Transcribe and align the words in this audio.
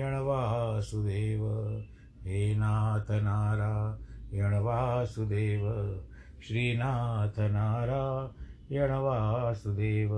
वासुदेव 0.00 1.48
हे 2.24 2.54
नाथ 2.54 3.10
नारायण 3.10 4.58
वासुदेव 4.58 5.70
श्रीनाथ 6.46 7.40
नारायण 7.40 8.90
वासुदेव 8.90 10.16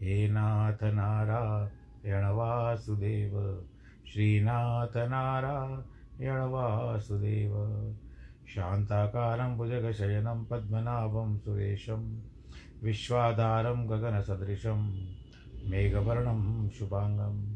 हे 0.00 0.28
नाथ 0.28 0.84
नारायण 0.84 2.24
वासुदेव 2.24 3.64
श्रीनाथ 4.12 4.96
नारायण 4.96 6.40
वासुदेव 6.40 7.52
शान्ताकारं 8.48 9.56
भुजगशयनं 9.56 10.44
पद्मनाभं 10.44 11.38
सुरेशं। 11.38 12.20
विश्वाधारं 12.82 13.88
गगनसदृशं। 13.88 15.06
मेघवर्णं 15.70 16.68
शुभाङ्गं 16.70 17.55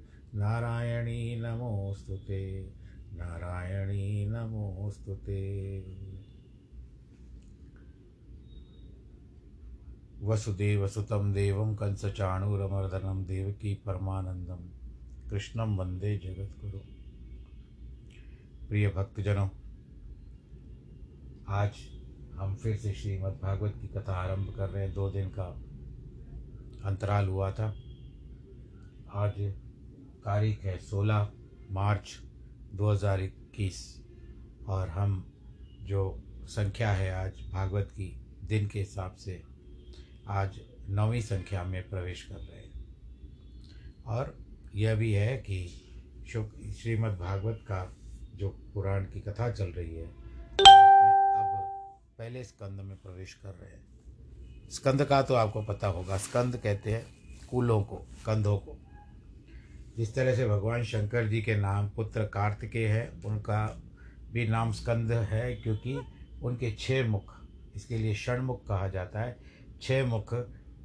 नारायणी 0.35 1.41
नमोऽस्तु 1.41 2.17
ते। 2.17 2.61
नारायणी 3.13 4.25
नमोऽस्तु 4.25 5.15
ते। 5.15 5.81
वसुदेवसुतं 10.21 11.33
देवं 11.33 11.75
कंसचाणूरमर्दनं 11.75 13.23
देवकी 13.23 13.73
परमानन्दं। 13.73 14.69
कृष्णं 15.29 15.77
वंदे 15.77 16.17
जगद्गुरु। 16.17 16.79
प्रिय 18.67 18.89
भक्तजनों, 18.89 19.49
आज 21.47 21.71
हम 22.33 22.55
फिर 22.55 22.77
से 22.77 22.93
श्रीमद् 22.93 23.41
भागवत 23.41 23.73
की 23.81 23.87
कथा 23.87 24.13
आरंभ 24.13 24.53
कर 24.55 24.69
रहे 24.69 24.85
हैं। 24.85 24.93
दो 24.93 25.09
दिन 25.09 25.29
का 25.29 25.45
अंतराल 26.85 27.27
हुआ 27.27 27.51
था। 27.51 27.75
आज 29.13 29.53
तारीख 30.21 30.63
है 30.63 30.77
सोलह 30.77 31.29
मार्च 31.71 32.19
2021 32.73 33.77
और 34.67 34.89
हम 34.89 35.33
जो 35.81 36.23
संख्या 36.45 36.91
है 36.91 37.11
आज 37.11 37.31
भागवत 37.51 37.89
की, 37.91 38.21
दिन 38.43 38.67
के 38.67 38.79
हिसाब 38.79 39.15
से 39.15 39.41
आज 40.27 40.59
नौवीं 40.89 41.21
संख्या 41.21 41.63
में 41.63 41.89
प्रवेश 41.89 42.23
कर 42.23 42.35
रहे 42.35 42.59
हैं। 42.59 42.85
और 44.05 44.37
यह 44.75 44.95
भी 44.95 45.11
है 45.13 45.37
कि 45.37 45.67
श्रीमद् 46.77 47.17
भागवत 47.19 47.59
का 47.63 47.97
जो 48.35 48.49
पुराण 48.73 49.05
की 49.05 49.19
कथा 49.19 49.51
चल 49.51 49.69
रही 49.69 49.95
है 49.95 50.05
अब 50.05 51.57
पहले 52.17 52.43
स्कंद 52.43 52.79
में 52.79 52.97
प्रवेश 52.97 53.33
कर 53.33 53.49
रहे 53.49 53.71
हैं। 53.71 54.69
स्कंद 54.69 55.05
का 55.05 55.21
तो 55.21 55.33
आपको 55.33 55.61
पता 55.61 55.87
होगा, 55.87 56.17
स्कंद 56.17 56.57
कहते 56.57 56.91
हैं 56.91 57.05
कूलों 57.47 57.83
को, 57.83 57.95
कंधों 58.25 58.57
को। 58.57 58.77
जिस 59.97 60.13
तरह 60.15 60.35
से 60.35 60.47
भगवान 60.47 60.83
शंकर 60.83 61.27
जी 61.27 61.41
के 61.41 61.55
नाम 61.55 61.89
पुत्र 61.89 62.23
कार्तिकेय 62.25 62.87
है, 62.87 63.11
उनका 63.25 63.65
भी 64.31 64.47
नाम 64.47 64.71
स्कंद 64.71 65.11
है 65.11 65.53
क्योंकि 65.55 65.99
उनके 66.43 66.71
छः 66.71 67.07
मुख, 67.07 67.33
इसके 67.75 67.97
लिए 67.97 68.13
षणमुख 68.15 68.65
कहा 68.67 68.87
जाता 68.87 69.21
है 69.21 69.37
छः 69.81 70.05
मुख 70.05 70.33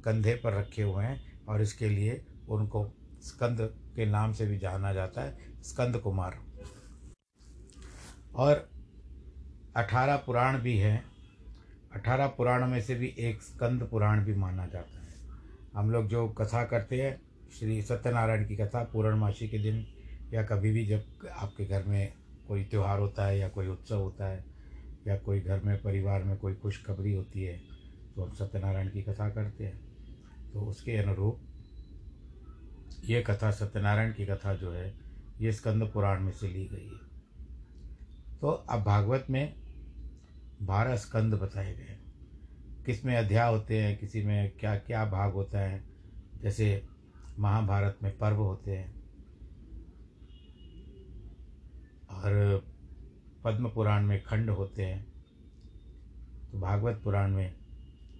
कंधे 0.05 0.33
पर 0.33 0.53
रखे 0.53 0.81
हुए 0.81 1.03
हैं 1.03 1.45
और 1.45 1.61
इसके 1.61 1.89
लिए 1.89 2.21
उनको 2.49 2.85
स्कंद 3.23 3.61
के 3.95 4.05
नाम 4.05 4.33
से 4.33 4.45
भी 4.45 4.57
जाना 4.57 4.93
जाता 4.93 5.21
है, 5.21 5.37
स्कंद 5.63 5.97
कुमार। 5.97 6.37
और 8.35 8.69
अठारह 9.75 10.15
पुराण 10.15 10.57
भी 10.59 10.77
हैं, 10.77 11.03
अठारह 11.93 12.27
पुराण 12.27 12.67
में 12.67 12.81
से 12.81 12.95
भी 12.95 13.13
एक 13.19 13.41
स्कंद 13.41 13.83
पुराण 13.83 14.23
भी 14.25 14.35
माना 14.35 14.65
जाता 14.65 14.99
है। 14.99 15.15
हम 15.75 15.89
लोग 15.91 16.07
जो 16.07 16.27
कथा 16.29 16.63
करते 16.63 17.01
हैं 17.01 17.19
श्री 17.49 17.81
सत्यनारायण 17.81 18.45
की 18.47 18.55
कथा, 18.55 18.83
पूर्णमासी 18.83 19.47
के 19.47 19.59
दिन, 19.59 19.85
या 20.33 20.43
कभी 20.43 20.71
भी 20.71 20.85
जब 20.85 21.27
आपके 21.31 21.65
घर 21.65 21.83
में 21.83 22.13
कोई 22.47 22.63
त्यौहार 22.63 22.99
होता 22.99 23.25
है, 23.25 23.37
या 23.39 23.49
कोई 23.49 23.67
उत्सव 23.67 23.99
होता 23.99 24.27
है, 24.27 24.43
या 25.07 25.17
कोई 25.17 25.41
घर 25.41 25.59
में, 25.59 25.77
परिवार 25.81 26.23
में 26.23 26.37
कोई 26.37 26.53
खुशखबरी 26.53 27.13
होती 27.13 27.43
है 27.43 27.59
तो 28.15 28.23
हम 28.23 28.31
सत्यनारायण 28.33 28.89
की 28.89 29.01
कथा 29.01 29.29
करते 29.29 29.65
हैं। 29.65 29.79
तो 30.53 30.61
उसके 30.61 30.95
अनुरूप 30.97 31.39
ये 33.05 33.21
कथा, 33.21 33.51
सत्यनारायण 33.51 34.13
की 34.13 34.25
कथा 34.25 34.53
जो 34.55 34.71
है, 34.71 34.93
ये 35.41 35.51
स्कंद 35.51 35.83
पुराण 35.83 36.21
में 36.21 36.31
से 36.31 36.47
ली 36.47 36.65
गई 36.65 36.85
है। 36.85 37.05
तो 38.41 38.47
अब 38.47 38.83
भागवत 38.83 39.25
में 39.29 39.53
बारह 40.61 40.95
स्कंद 40.95 41.33
बताए 41.33 41.73
गए 41.73 41.97
किसमें 42.85 43.15
अध्याय 43.15 43.51
होते 43.51 43.81
हैं, 43.81 43.97
किसी 43.97 44.21
में 44.23 44.51
क्या 44.59 44.75
क्या 44.77 45.05
भाग 45.05 45.33
होता 45.33 45.59
है, 45.59 45.83
जैसे 46.41 46.85
महाभारत 47.39 47.99
में 48.03 48.17
पर्व 48.17 48.35
होते 48.35 48.71
हैं। 48.71 48.97
और 52.09 52.65
पद्म 53.43 53.69
पुराण 53.69 54.03
में 54.03 54.23
खंड 54.23 54.49
होते 54.49 54.85
हैं। 54.85 55.07
तो 56.51 56.59
भागवत 56.59 57.01
पुराण 57.03 57.31
में 57.31 57.55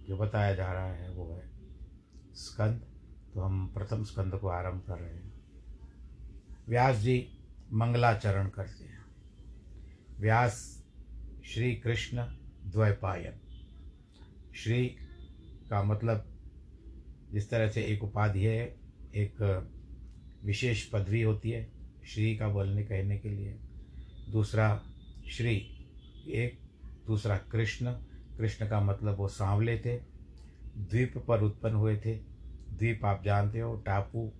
जो 0.08 0.16
बताया 0.16 0.54
जा 0.54 0.72
रहा 0.72 0.92
है 0.92 1.10
वो 1.10 1.32
है 1.32 1.50
स्कंद। 2.34 2.80
तो 3.34 3.40
हम 3.40 3.68
प्रथम 3.68 4.04
स्कंद 4.04 4.34
को 4.34 4.48
आरंभ 4.48 4.82
कर 4.86 4.98
रहे 4.98 5.14
हैं। 5.14 5.32
व्यास 6.68 6.96
जी 6.96 7.38
मंगलाचरण 7.72 8.48
करते 8.48 8.84
हैं। 8.84 9.04
व्यास 10.18 10.84
श्री 11.44 11.76
कृष्ण 11.76 12.26
द्वैपायन। 12.66 13.40
श्री 14.54 14.86
का 15.70 15.82
मतलब 15.82 16.26
जिस 17.32 17.50
तरह 17.50 17.70
से 17.70 17.82
एक 17.82 18.04
उपाधि 18.04 18.44
है 18.44 18.77
एक 19.14 19.36
विशेष 20.44 20.84
पदवी 20.84 21.22
होती 21.22 21.50
है 21.50 21.72
श्री 22.06 22.36
का 22.36 22.48
बोलने 22.48 22.82
कहने 22.82 23.18
के 23.18 23.28
लिए। 23.28 23.58
दूसरा, 24.32 24.82
श्री 25.30 25.56
एक, 26.28 26.58
दूसरा 27.06 27.36
कृष्ण। 27.36 27.92
कृष्ण 28.38 28.68
का 28.68 28.80
मतलब 28.80 29.16
वो 29.16 29.28
सांवले 29.28 29.78
थे। 29.78 29.96
द्वीप 30.76 31.18
पर 31.18 31.40
उत्पन्न 31.40 31.74
हुए 31.74 31.96
थे। 31.96 32.14
द्वीप 32.70 33.04
आप 33.04 33.22
जानते 33.24 33.60
हो, 33.60 33.76
टापू 33.76 34.32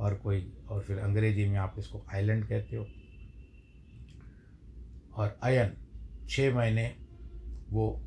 और 0.00 0.14
कोई, 0.14 0.52
और 0.68 0.80
फिर 0.80 0.98
अंग्रेज़ी 0.98 1.48
में 1.48 1.56
आप 1.56 1.74
इसको 1.78 2.06
आइलैंड 2.14 2.48
कहते 2.48 2.76
हो। 2.76 2.86
और 5.14 5.38
अयन 5.42 5.76
छः 6.28 6.54
महीने 6.54 6.96
वो 7.70 8.02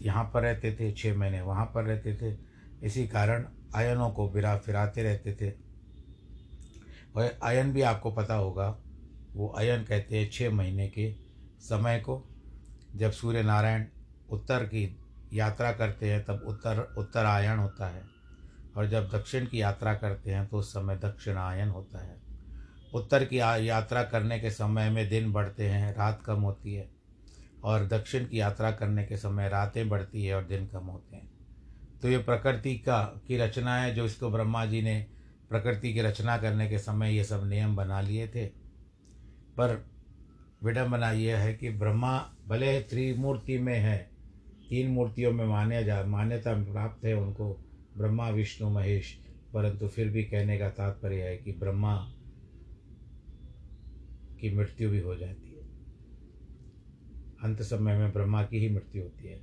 यहाँ 0.00 0.30
पर 0.34 0.42
रहते 0.42 0.72
थे 0.72 0.92
छः 0.92 1.16
महीने 1.16 1.40
वहाँ 1.40 1.66
पर 1.66 1.84
रहते 1.84 2.16
थे। 2.16 2.38
इसी 2.82 3.08
कारण 3.08 3.46
अयनों 3.74 4.10
को 4.10 4.28
बिरा 4.28 4.56
फिराते 4.56 5.02
रहते 5.02 5.34
थे। 5.34 5.50
और 7.16 7.38
अयन 7.42 7.72
भी 7.72 7.82
आपको 7.82 8.10
पता 8.10 8.34
होगा, 8.34 8.78
वो 9.34 9.48
अयन 9.48 9.84
कहते 9.84 10.18
हैं 10.18 10.30
छः 10.32 10.50
महीने 10.50 10.88
के 10.88 11.14
समय 11.60 11.98
को। 11.98 12.28
जब 12.96 13.10
सूर्य 13.10 13.42
नारायण 13.42 13.84
उत्तर 14.30 14.64
की 14.64 14.98
यात्रा 15.32 15.72
करते 15.72 16.12
हैं, 16.12 16.24
तब 16.24 16.44
उत्तर, 16.46 16.94
उत्तरायण 16.98 17.58
होता 17.58 17.86
है। 17.86 18.02
और 18.76 18.86
जब 18.86 19.08
दक्षिण 19.08 19.46
की 19.46 19.62
यात्रा 19.62 19.94
करते 19.94 20.30
हैं 20.30 20.46
तो 20.46 20.58
उस 20.58 20.70
समय 20.70 20.96
दक्षिणायन 20.96 21.68
होता 21.68 22.04
है। 22.04 22.16
उत्तर 22.94 23.24
की 23.24 23.40
यात्रा 23.40 24.02
करने 24.02 24.40
के 24.40 24.50
समय 24.50 24.90
में 24.90 25.08
दिन 25.08 25.32
बढ़ते 25.32 25.68
हैं, 25.68 25.96
रात 25.96 26.22
कम 26.26 26.42
होती 26.42 26.74
है। 26.74 26.90
और 27.64 27.86
दक्षिण 27.86 28.26
की 28.26 28.40
यात्रा 28.40 28.70
करने 28.70 29.04
के 29.04 29.16
समय 29.16 29.48
रातें 29.48 29.88
बढ़ती 29.88 30.24
है 30.24 30.34
और 30.34 30.44
दिन 30.44 30.66
कम 30.66 30.84
होते 30.84 31.16
हैं। 31.16 31.37
तो 32.02 32.08
ये 32.08 32.18
प्रकृति 32.18 32.78
का, 32.78 33.20
की 33.26 33.36
रचना 33.36 33.76
है, 33.76 33.94
जो 33.94 34.04
इसको 34.04 34.30
ब्रह्मा 34.30 34.66
जी 34.66 34.82
ने 34.82 35.06
प्रकृति 35.50 35.94
की 35.94 36.00
रचना 36.00 36.38
करने 36.38 36.68
के 36.68 36.78
समय 36.78 37.16
ये 37.16 37.24
सब 37.24 37.48
नियम 37.48 37.76
बना 37.76 38.00
लिए 38.00 38.28
थे। 38.28 38.46
पर 39.56 39.86
विडम्बना 40.64 41.10
यह 41.10 41.38
है 41.38 41.54
कि 41.54 41.70
ब्रह्मा 41.70 42.34
भले 42.48 42.80
त्रिमूर्ति 42.80 43.58
में 43.58 43.78
है, 43.78 44.10
तीन 44.68 44.90
मूर्तियों 44.90 45.32
में 45.32 45.46
मान्या 45.46 45.82
जा, 45.82 46.04
मान्यता 46.04 46.72
प्राप्त 46.72 47.04
है 47.04 47.14
उनको, 47.14 47.64
ब्रह्मा, 47.96 48.28
विष्णु, 48.28 48.70
महेश, 48.70 49.20
परंतु 49.54 49.88
फिर 49.88 50.08
भी 50.08 50.24
कहने 50.24 50.58
का 50.58 50.68
तात्पर्य 50.68 51.22
है 51.22 51.36
कि 51.36 51.52
ब्रह्मा 51.52 51.96
की 54.40 54.56
मृत्यु 54.56 54.90
भी 54.90 55.00
हो 55.00 55.16
जाती 55.16 55.50
है। 55.50 55.62
अंत 57.44 57.62
समय 57.62 57.98
में 57.98 58.12
ब्रह्मा 58.12 58.42
की 58.42 58.58
ही 58.58 58.68
मृत्यु 58.68 59.02
होती 59.02 59.28
है। 59.28 59.40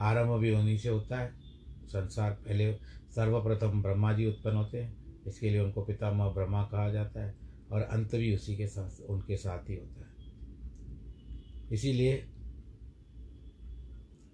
आरंभ 0.00 0.38
भी 0.38 0.50
उन्हीं 0.50 0.78
से 0.78 0.88
होता 0.88 1.18
है। 1.20 1.45
संसार 1.88 2.30
पहले 2.30 2.74
सर्वप्रथम 3.14 3.82
ब्रह्मा 3.82 4.12
जी 4.12 4.26
उत्पन्न 4.26 4.56
होते 4.56 4.82
हैं। 4.82 5.22
इसके 5.24 5.50
लिए 5.50 5.60
उनको 5.60 5.84
पितामह 5.84 6.28
ब्रह्मा 6.28 6.62
कहा 6.62 6.90
जाता 6.90 7.24
है 7.24 7.34
और 7.72 7.82
अंत 7.82 8.14
भी 8.14 8.34
उसी 8.34 8.56
के 8.56 8.66
साथ, 8.66 9.00
उनके 9.00 9.36
साथ 9.36 9.70
ही 9.70 9.76
होता 9.76 10.00
है। 10.00 10.06
इसीलिए 11.72 12.26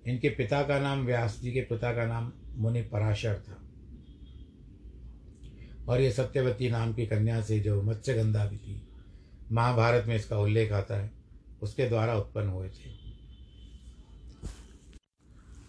इनके 0.06 0.28
पिता 0.28 0.62
का 0.62 0.80
नाम, 0.80 1.06
व्यास 1.06 1.40
जी 1.42 1.52
के 1.52 1.60
पिता 1.60 1.92
का 1.92 2.06
नाम 2.06 2.32
मुनि 2.54 2.82
पराशर 2.82 3.34
था। 3.34 3.58
और 5.88 6.00
ये 6.00 6.10
सत्यवती 6.10 6.70
नाम 6.70 6.94
की 6.94 7.06
कन्या 7.06 7.42
से 7.42 7.60
जो 7.60 7.82
मत्स्यगंधा 7.82 8.46
भी 8.46 8.56
थी, 8.56 8.88
महाभारत 9.52 10.04
में 10.06 10.16
इसका 10.16 10.38
उल्लेख 10.38 10.72
आता 10.72 10.96
है, 10.96 11.10
उसके 11.62 11.88
द्वारा 11.88 12.16
उत्पन्न 12.16 12.48
हुए 12.48 12.68
थे। 12.68 13.01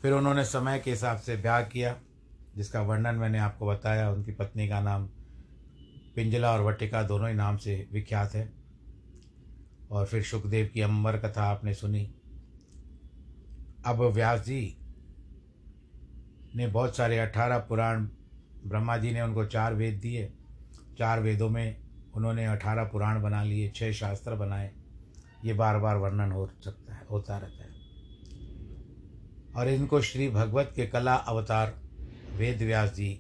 फिर 0.03 0.13
उन्होंने 0.13 0.45
समय 0.45 0.79
के 0.79 0.91
हिसाब 0.91 1.17
से 1.17 1.38
ब्याह 1.38 1.61
किया, 1.61 2.00
जिसका 2.55 2.81
वर्णन 2.81 3.15
मैंने 3.15 3.39
आपको 3.39 3.67
बताया। 3.67 4.11
उनकी 4.11 4.31
पत्नी 4.31 4.69
का 4.69 4.81
नाम 4.81 5.05
पिंजला 6.15 6.51
और 6.51 6.61
वटिका 6.61 7.03
दोनों 7.03 7.29
ही 7.29 7.35
नाम 7.35 7.57
से 7.57 7.88
विख्यात 7.91 8.33
है। 8.33 8.53
और 9.91 10.05
फिर 10.05 10.23
सुखदेव 10.23 10.69
की 10.73 10.81
अमर 10.81 11.17
कथा 11.17 11.44
आपने 11.44 11.73
सुनी। 11.73 12.15
अब 13.85 14.01
व्यास 14.01 14.45
जी 14.45 14.77
ने 16.55 16.67
बहुत 16.67 16.97
सारे 16.97 17.19
अठारह 17.19 17.57
पुराण 17.57 18.07
ब्रह्मा 18.65 18.97
जी 18.97 19.11
ने 19.11 19.21
उनको 19.21 19.45
चार 19.45 19.73
वेद 19.73 20.00
दिए। 20.00 20.33
चार 20.97 21.19
वेदों 21.19 21.50
में 21.50 21.77
उन्होंने 22.15 22.45
अठारह 22.45 22.83
पुराण 22.83 23.21
बना 23.21 23.44
लिए, 23.44 23.71
छह 23.75 23.91
शास्त्र 23.91 24.35
बनाए। 24.35 24.73
ये 25.45 25.53
बार 25.53 25.79
बार 25.79 25.95
वर्णन 25.95 26.31
हो 26.31 26.51
सकता 26.65 26.94
है, 26.94 27.05
होता 27.11 27.38
रहता 27.38 27.63
है। 27.63 27.73
और 29.55 29.69
इनको 29.69 30.01
श्री 30.01 30.29
भगवत 30.29 30.71
के 30.75 30.85
कला 30.85 31.15
अवतार 31.15 31.73
वेद 32.33 32.61
व्यास 32.61 32.94
जी 32.94 33.19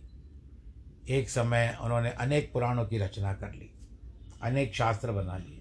एक 1.09 1.29
समय 1.29 1.77
उन्होंने 1.81 2.09
अनेक 2.09 2.51
पुराणों 2.53 2.85
की 2.85 2.97
रचना 2.97 3.33
कर 3.33 3.53
ली, 3.53 3.69
अनेक 4.41 4.75
शास्त्र 4.75 5.11
बना 5.11 5.37
लिए 5.37 5.59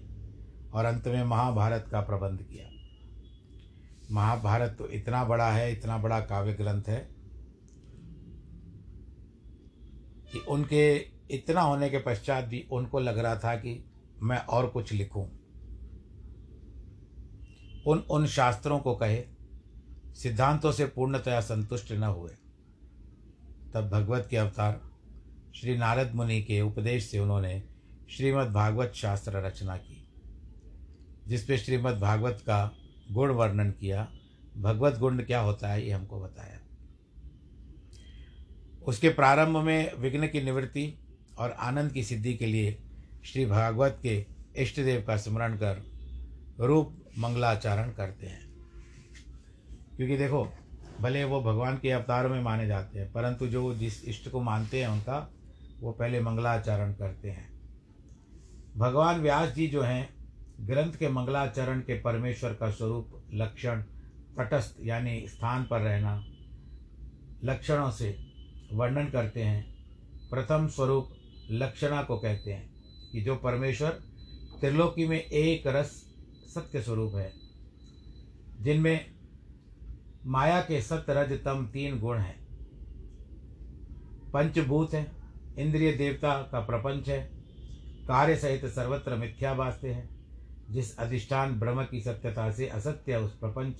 और 0.73 0.85
अंत 0.85 1.07
में 1.07 1.23
महाभारत 1.23 1.87
का 1.91 2.01
प्रबंध 2.01 2.41
किया। 2.41 2.69
महाभारत 4.11 4.75
तो 4.77 4.87
इतना 4.89 5.23
बड़ा 5.23 5.51
है, 5.51 5.71
इतना 5.71 5.97
बड़ा 5.97 6.19
काव्य 6.19 6.53
ग्रंथ 6.53 6.83
है 6.87 6.99
कि 10.33 10.39
उनके 10.39 10.95
इतना 11.31 11.61
होने 11.61 11.89
के 11.89 11.97
पश्चात 11.97 12.45
भी 12.45 12.67
उनको 12.71 12.99
लग 12.99 13.17
रहा 13.17 13.35
था 13.35 13.55
कि 13.55 13.83
मैं 14.21 14.37
और 14.37 14.67
कुछ 14.67 14.93
लिखूं। 14.93 15.25
उन 17.87 17.99
उन 18.09 18.25
शास्त्रों 18.27 18.79
को 18.79 18.95
कहे 18.95 19.23
सिद्धांतों 20.13 20.71
से 20.71 20.85
पूर्णतया 20.85 21.41
संतुष्ट 21.41 21.91
न 21.91 22.03
हुए। 22.03 22.31
तब 23.73 23.89
भगवत 23.89 24.27
के 24.29 24.37
अवतार 24.37 24.81
श्री 25.55 25.77
नारद 25.77 26.11
मुनि 26.15 26.41
के 26.41 26.61
उपदेश 26.61 27.11
से 27.11 27.19
उन्होंने 27.19 27.63
श्रीमद् 28.11 28.53
भागवत 28.53 28.91
शास्त्र 28.95 29.31
रचना 29.31 29.77
की 29.77 30.07
जिसपे 31.27 31.57
श्रीमद् 31.57 31.99
भागवत 31.99 32.39
का 32.41 32.75
गुण 33.11 33.31
वर्णन 33.31 33.71
किया। 33.71 34.11
भगवत 34.57 34.97
गुण 34.99 35.23
क्या 35.23 35.39
होता 35.39 35.67
है, 35.67 35.85
ये 35.85 35.91
हमको 35.91 36.21
बताया। 36.21 36.59
उसके 38.87 39.09
प्रारंभ 39.09 39.57
में 39.57 39.93
विघ्न 39.95 40.27
की 40.27 40.41
निवृत्ति 40.41 40.99
और 41.37 41.51
आनंद 41.51 41.91
की 41.91 42.03
सिद्धि 42.03 42.33
के 42.33 42.45
लिए 42.45 42.77
श्री 43.25 43.45
भागवत 43.45 43.99
के 44.01 44.25
इष्ट 44.57 44.75
देव 44.75 45.03
का 45.07 45.17
स्मरण 45.17 45.55
कर 45.55 45.83
रूप 46.59 47.05
मंगलाचरण 47.17 47.91
करते 47.91 48.27
हैं। 48.27 48.52
क्योंकि 49.97 50.17
देखो, 50.17 50.53
भले 51.01 51.23
वो 51.23 51.41
भगवान 51.41 51.77
के 51.77 51.91
अवतार 51.91 52.27
में 52.27 52.41
माने 52.41 52.67
जाते 52.67 52.99
हैं, 52.99 53.11
परंतु 53.11 53.47
जो 53.47 53.75
जिस 53.75 54.05
इष्ट 54.05 54.29
को 54.29 54.41
मानते 54.41 54.81
हैं 54.81 54.87
उनका, 54.87 55.31
वो 55.79 55.91
पहले 55.91 56.21
मंगलाचरण 56.21 56.93
करते 56.93 57.29
हैं। 57.29 57.53
भगवान 58.77 59.21
व्यास 59.21 59.53
जी 59.53 59.67
जो 59.67 59.81
हैं, 59.81 60.09
ग्रंथ 60.59 60.93
के 60.93 61.09
मंगलाचरण 61.09 61.79
के 61.79 61.99
परमेश्वर 61.99 62.53
का 62.53 62.69
स्वरूप, 62.71 63.23
लक्षण, 63.33 63.81
तटस्थ, 64.37 64.77
यानी 64.81 65.27
स्थान 65.27 65.63
पर 65.63 65.81
रहना, 65.81 66.25
लक्षणों 67.43 67.91
से 67.91 68.17
वर्णन 68.73 69.05
करते 69.05 69.43
हैं। 69.43 69.73
प्रथम 70.29 70.67
स्वरूप 70.67 71.09
लक्षणा 71.51 72.03
को 72.03 72.17
कहते 72.17 72.53
हैं, 72.53 72.73
कि 73.11 73.21
जो 73.21 73.35
परमेश्वर 73.35 73.89
त्रिलोकी 74.61 75.07
में 75.07 75.21
एक 75.21 75.67
रस 75.67 75.87
सत्य 76.55 76.81
स्वरूप 76.81 77.15
है, 77.15 77.33
जिनमें 78.61 79.13
माया 80.25 80.61
के 80.61 80.81
सत्य 80.81 81.13
रज 81.13 81.31
तम 81.43 81.69
तीन 81.73 81.99
गुण 81.99 82.17
हैं। 82.17 82.35
पंचभूत 84.33 84.93
हैं, 84.93 85.11
इंद्रिय 85.55 85.91
देवता 85.91 86.41
का 86.51 86.59
प्रपंच 86.59 87.09
है, 87.09 87.19
कार्य 88.07 88.35
सहित 88.35 88.65
सर्वत्र 88.65 89.15
मिथ्या 89.15 89.53
वास्ते 89.53 89.89
हैं, 89.89 90.09
जिस 90.69 90.97
अधिष्ठान 90.97 91.59
ब्रह्म 91.59 91.83
की 91.83 92.01
सत्यता 92.01 92.51
से 92.51 92.67
असत्य 92.67 93.15
उस 93.15 93.37
प्रपंच 93.37 93.75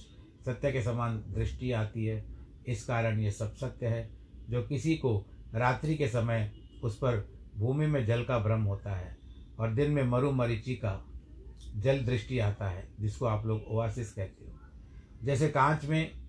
सत्य 0.45 0.71
के 0.71 0.81
समान 0.81 1.17
दृष्टि 1.17 1.71
आती 1.71 2.05
है। 2.05 2.25
इस 2.67 2.85
कारण 2.85 3.19
ये 3.19 3.31
सब 3.31 3.55
सत्य 3.55 3.87
है, 3.87 4.09
जो 4.49 4.63
किसी 4.63 4.95
को 4.95 5.25
रात्रि 5.55 5.95
के 5.95 6.07
समय 6.07 6.51
उस 6.83 6.97
पर 6.97 7.29
भूमि 7.57 7.87
में 7.87 8.05
जल 8.05 8.23
का 8.23 8.39
भ्रम 8.39 8.61
होता 8.61 8.95
है 8.95 9.17
और 9.59 9.73
दिन 9.73 9.91
में 9.91 10.03
मरु 10.03 10.31
मरीचि 10.31 10.75
का 10.75 11.05
जल 11.75 11.99
दृष्टि 11.99 12.39
आता 12.39 12.69
है, 12.69 12.87
जिसको 12.99 13.25
आप 13.25 13.45
लोग 13.45 13.63
ओआसिस 13.67 14.13
कहते 14.13 14.45
हो। 14.45 14.59
जैसे 15.23 15.47
कांच 15.49 15.85
में 15.85 16.22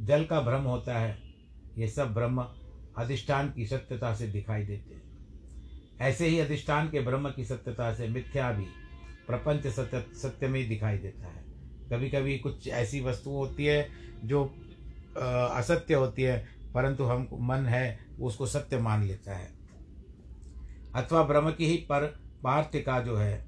जल 0.00 0.24
का 0.24 0.40
भ्रम 0.40 0.62
होता 0.62 0.98
है, 0.98 1.18
ये 1.78 1.88
सब 1.88 2.14
ब्रह्म 2.14 2.46
अधिष्ठान 2.98 3.52
की 3.52 3.66
सत्यता 3.66 4.14
से 4.14 4.26
दिखाई 4.26 4.64
देते 4.64 4.94
हैं। 4.94 5.02
ऐसे 6.00 6.26
ही 6.26 6.38
अधिष्ठान 6.38 6.90
के 6.90 7.00
ब्रह्म 7.00 7.30
की 7.30 7.44
सत्यता 7.44 7.94
से 7.94 8.08
मिथ्या 8.08 8.52
भी 8.52 8.66
प्रपंच 9.26 9.66
सत्य 9.66 10.04
सत्य 10.22 10.48
में 10.48 10.68
दिखाई 10.68 10.98
देता 10.98 11.26
है। 11.26 11.44
कभी 11.90 12.10
कभी 12.10 12.38
कुछ 12.38 12.68
ऐसी 12.68 13.00
वस्तु 13.00 13.30
होती 13.30 13.64
है 13.64 13.88
जो 14.24 14.44
असत्य 15.50 15.94
होती 15.94 16.22
है, 16.22 16.48
परंतु 16.74 17.04
हम, 17.04 17.28
मन 17.40 17.66
है, 17.66 17.98
उसको 18.20 18.46
सत्य 18.46 18.78
मान 18.78 19.04
लेता 19.04 19.36
है। 19.36 19.52
अथवा 20.94 21.22
ब्रह्म 21.22 21.50
की 21.50 21.66
ही 21.66 21.76
पर 21.76 22.06
पार्थिका 22.42 23.00
जो 23.00 23.16
है, 23.16 23.46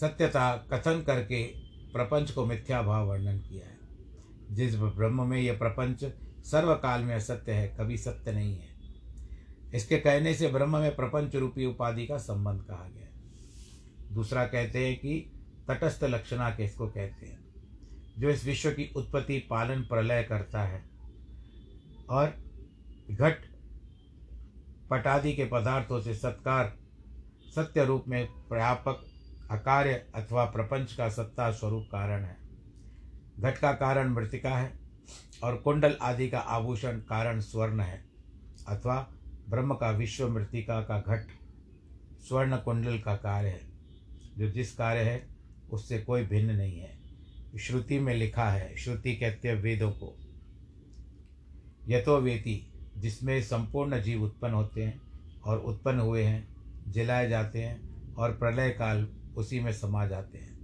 सत्यता 0.00 0.56
कथन 0.56 1.02
करके 1.06 1.44
प्रपंच 1.92 2.30
को 2.30 2.46
मिथ्या 2.46 2.82
भाव 2.82 3.08
वर्णन 3.08 3.38
किया 3.38 3.66
है। 3.66 3.77
जिस 4.50 4.76
ब्रह्म 4.76 5.26
में 5.26 5.40
यह 5.40 5.58
प्रपंच 5.58 6.04
सर्वकाल 6.44 7.02
में 7.02 7.14
असत्य 7.14 7.52
है, 7.52 7.68
कभी 7.68 7.98
सत्य 7.98 8.32
नहीं 8.32 8.58
है। 8.58 8.68
इसके 9.74 9.98
कहने 9.98 10.34
से 10.34 10.48
ब्रह्म 10.48 10.78
में 10.78 10.96
प्रपंच 10.96 11.36
रूपी 11.36 11.66
उपाधि 11.66 12.06
का 12.06 12.18
संबंध 12.18 12.62
कहा 12.62 12.88
गया 12.88 13.08
दूसरा 14.14 14.46
कहते 14.46 14.88
हैं 14.88 14.96
कि 14.96 15.32
तटस्थ 15.68 16.04
लक्षणा 16.04 16.50
के 16.50 16.64
इसको 16.64 16.86
कहते 16.86 17.26
हैं? 17.26 17.38
जो 18.18 18.30
इस 18.30 18.44
विश्व 18.44 18.70
की 18.70 18.92
उत्पत्ति, 18.96 19.38
पालन, 19.38 19.82
प्रलय 19.82 20.22
करता 20.22 20.62
है 20.62 20.84
और 22.10 22.34
घट 23.10 23.36
पटादि 24.90 25.32
के 25.32 25.44
पदार्थों 25.44 26.00
से 26.00 26.14
सत्कार, 26.14 26.76
सत्य 27.54 27.84
रूप 27.84 28.04
में 28.08 28.28
व्यापक 28.52 29.04
अकार्य 29.50 30.06
अथवा 30.14 30.44
प्रपंच 30.44 30.92
का 30.92 31.08
सत्ता 31.08 31.50
स्वरूप 31.50 31.88
कारण 31.92 32.24
है। 32.24 32.47
घट 33.40 33.58
का 33.58 33.72
कारण 33.72 34.08
मृतिका 34.08 34.50
है 34.50 34.72
और 35.42 35.56
कुंडल 35.56 35.96
आदि 36.02 36.28
का 36.28 36.38
आभूषण 36.38 36.98
कारण 36.98 37.40
स्वर्ण 37.40 37.80
है। 37.80 38.04
अथवा 38.68 39.12
ब्रह्म 39.48 39.74
का 39.74 39.90
विश्व 39.90 40.28
मृतिका 40.28 40.80
का 40.80 41.00
घट 41.00 41.26
स्वर्ण 42.20 42.56
कुंडल 42.56 42.98
का 42.98 43.16
कार्य 43.16 43.48
है। 43.48 43.60
जो 44.38 44.50
जिस 44.50 44.74
कार्य 44.74 45.00
है, 45.00 45.28
उससे 45.70 45.98
कोई 45.98 46.26
भिन्न 46.26 46.50
नहीं 46.50 46.78
है। 46.78 46.98
श्रुति 47.60 47.98
में 47.98 48.14
लिखा 48.14 48.50
है, 48.50 48.76
श्रुति 48.76 49.16
कहते 49.16 49.48
हैं 49.48 49.54
वेदों 49.54 49.90
को। 49.90 50.18
यथो 51.88 52.20
वेती 52.20 52.72
जिसमें 52.96 53.42
संपूर्ण 53.42 54.02
जीव 54.02 54.22
उत्पन्न 54.22 54.54
होते 54.54 54.84
हैं 54.84 55.00
और 55.44 55.58
उत्पन्न 55.58 56.00
हुए 56.00 56.22
हैं, 56.22 56.48
जलाए 56.88 57.28
जाते 57.28 57.62
हैं 57.62 58.14
और 58.14 58.36
प्रलय 58.36 58.70
काल 58.70 59.08
उसी 59.36 59.60
में 59.60 59.72
समा 59.72 60.06
जाते 60.06 60.38
हैं। 60.38 60.58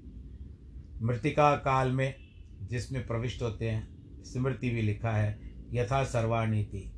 मृतिका 1.02 1.56
काल 1.56 1.92
में 1.92 2.23
जिसमें 2.68 3.06
प्रविष्ट 3.06 3.42
होते 3.42 3.70
हैं 3.70 4.22
स्मृति 4.24 4.70
भी 4.70 4.82
लिखा 4.82 5.10
है, 5.10 5.38
यथा 5.72 6.02
सर्वाणीति। 6.04 6.90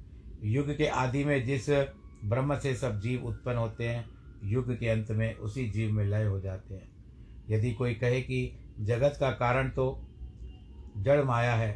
युग 0.45 0.71
के 0.77 0.87
आदि 0.87 1.25
में 1.25 1.45
जिस 1.45 1.69
ब्रह्म 2.25 2.59
से 2.59 2.75
सब 2.75 3.01
जीव 3.01 3.25
उत्पन्न 3.25 3.59
होते 3.59 3.89
हैं, 3.89 4.05
युग 4.45 4.73
के 4.79 4.89
अंत 4.89 5.11
में 5.11 5.35
उसी 5.35 5.69
जीव 5.71 5.93
में 5.93 6.05
लय 6.05 6.25
हो 6.25 6.41
जाते 6.41 6.75
हैं। 6.75 6.89
यदि 7.51 7.73
कोई 7.73 7.95
कहे 7.95 8.21
कि 8.21 8.59
जगत 8.81 9.17
का 9.21 9.31
कारण 9.33 9.69
तो 9.69 9.87
जड़ 10.97 11.23
माया 11.25 11.55
है 11.55 11.73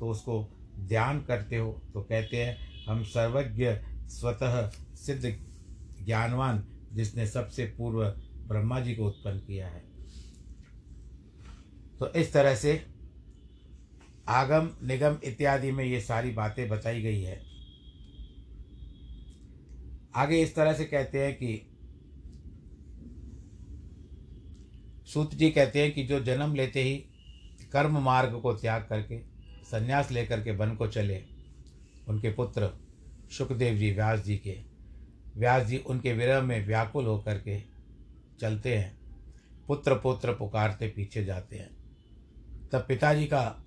तो 0.00 0.08
उसको 0.08 0.42
ध्यान 0.80 1.20
करते 1.20 1.56
हो 1.56 1.70
तो 1.94 2.00
कहते 2.02 2.36
हैं, 2.36 2.84
हम 2.86 3.02
सर्वज्ञ 3.04 3.70
स्वतः 4.08 4.68
सिद्ध 4.96 5.36
ज्ञानवान, 6.04 6.64
जिसने 6.92 7.26
सबसे 7.26 7.64
पूर्व 7.78 8.04
ब्रह्मा 8.48 8.80
जी 8.80 8.94
को 8.94 9.06
उत्पन्न 9.06 9.38
किया 9.38 9.66
है। 9.68 9.82
तो 11.98 12.12
इस 12.12 12.32
तरह 12.32 12.54
से 12.54 12.72
आगम, 14.30 14.70
निगम 14.82 15.16
इत्यादि 15.24 15.72
में 15.72 15.84
ये 15.84 16.00
सारी 16.00 16.30
बातें 16.30 16.68
बताई 16.68 17.02
गई 17.02 17.22
है। 17.22 17.42
आगे 20.14 20.42
इस 20.42 20.54
तरह 20.54 20.72
से 20.72 20.84
कहते 20.84 21.24
हैं 21.24 21.34
कि 21.34 21.66
सूत 25.06 25.34
जी 25.34 25.50
कहते 25.50 25.82
हैं 25.82 25.92
कि 25.92 26.02
जो 26.02 26.20
जन्म 26.20 26.54
लेते 26.54 26.82
ही 26.82 26.96
कर्म 27.72 27.98
मार्ग 27.98 28.40
को 28.40 28.52
त्याग 28.52 28.86
करके, 28.88 29.18
संन्यास 29.64 30.10
लेकर 30.10 30.42
के 30.42 30.50
वन 30.50 30.74
को 30.74 30.86
चले, 30.86 31.24
उनके 32.08 32.32
पुत्र 32.32 32.70
सुखदेव 33.38 33.76
जी, 33.76 33.90
व्यास 33.90 34.20
जी 34.20 34.36
के, 34.36 34.56
व्यास 35.36 35.66
जी 35.66 35.78
उनके 35.78 36.12
विरह 36.12 36.42
में 36.42 36.66
व्याकुल 36.66 37.06
होकर 37.06 37.38
के 37.38 37.60
चलते 38.40 38.76
हैं। 38.76 38.98
पुत्र 39.66 39.94
पुत्र 39.94 40.32
पुकारते 40.32 40.88
पीछे 40.88 41.24
जाते 41.24 41.56
हैं। 41.56 41.70
तब 42.72 42.84
पिताजी 42.88 43.26
का 43.26 43.64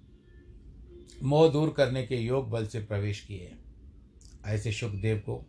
मोह 1.24 1.52
दूर 1.52 1.74
करने 1.78 2.04
के 2.04 2.16
योग 2.16 2.50
बल 2.50 2.68
से 2.68 2.80
प्रवेश 2.80 3.20
किए। 3.20 3.56
ऐसे 4.46 4.72
सुखदेव 4.72 5.18
को 5.18 5.46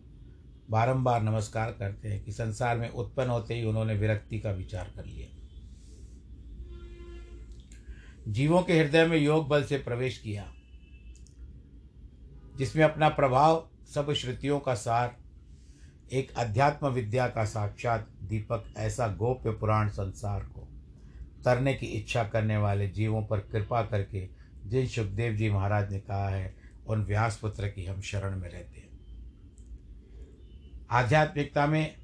बारंबार 0.70 1.22
नमस्कार 1.22 1.72
करते 1.72 2.08
हैं 2.08 2.24
कि 2.24 2.32
संसार 2.32 2.78
में 2.78 2.88
उत्पन्न 2.88 3.30
होते 3.30 3.54
ही 3.54 3.64
उन्होंने 3.64 3.94
विरक्ति 3.94 4.40
का 4.40 4.50
विचार 4.50 4.92
कर 4.96 5.04
लिया। 5.04 5.28
जीवों 8.28 8.62
के 8.62 8.72
हृदय 8.72 9.06
में 9.06 9.18
योग 9.18 9.48
बल 9.48 9.64
से 9.64 9.78
प्रवेश 9.78 10.18
किया। 10.18 10.54
जिसमें 12.58 12.84
अपना 12.84 13.08
प्रभाव 13.08 13.68
सब 13.94 14.12
श्रुतियों 14.12 14.60
का 14.60 14.74
सार, 14.74 15.16
एक 16.12 16.32
अध्यात्म 16.36 16.88
विद्या 16.88 17.28
का 17.28 17.44
साक्षात 17.44 18.08
दीपक 18.22 18.74
ऐसा 18.76 19.08
गोप्य 19.08 19.50
पुराण 19.50 19.88
संसार 19.88 20.40
को 20.40 20.68
तरने 21.44 21.74
की 21.74 21.86
इच्छा 21.86 22.24
करने 22.24 22.56
वाले 22.56 22.88
जीवों 22.88 23.26
पर 23.26 23.40
कृपा 23.40 23.82
करके 23.82 24.33
जिन 24.66 24.86
सुखदेव 24.86 25.34
जी 25.34 25.50
महाराज 25.50 25.92
ने 25.92 25.98
कहा 26.00 26.28
है, 26.28 26.54
उन 26.86 27.04
व्यास 27.04 27.36
पुत्र 27.36 27.68
की 27.68 27.84
हम 27.84 28.00
शरण 28.00 28.36
में 28.36 28.48
रहते 28.48 28.80
हैं। 28.80 28.92
आध्यात्मिकता 30.90 31.66
में, 31.66 31.96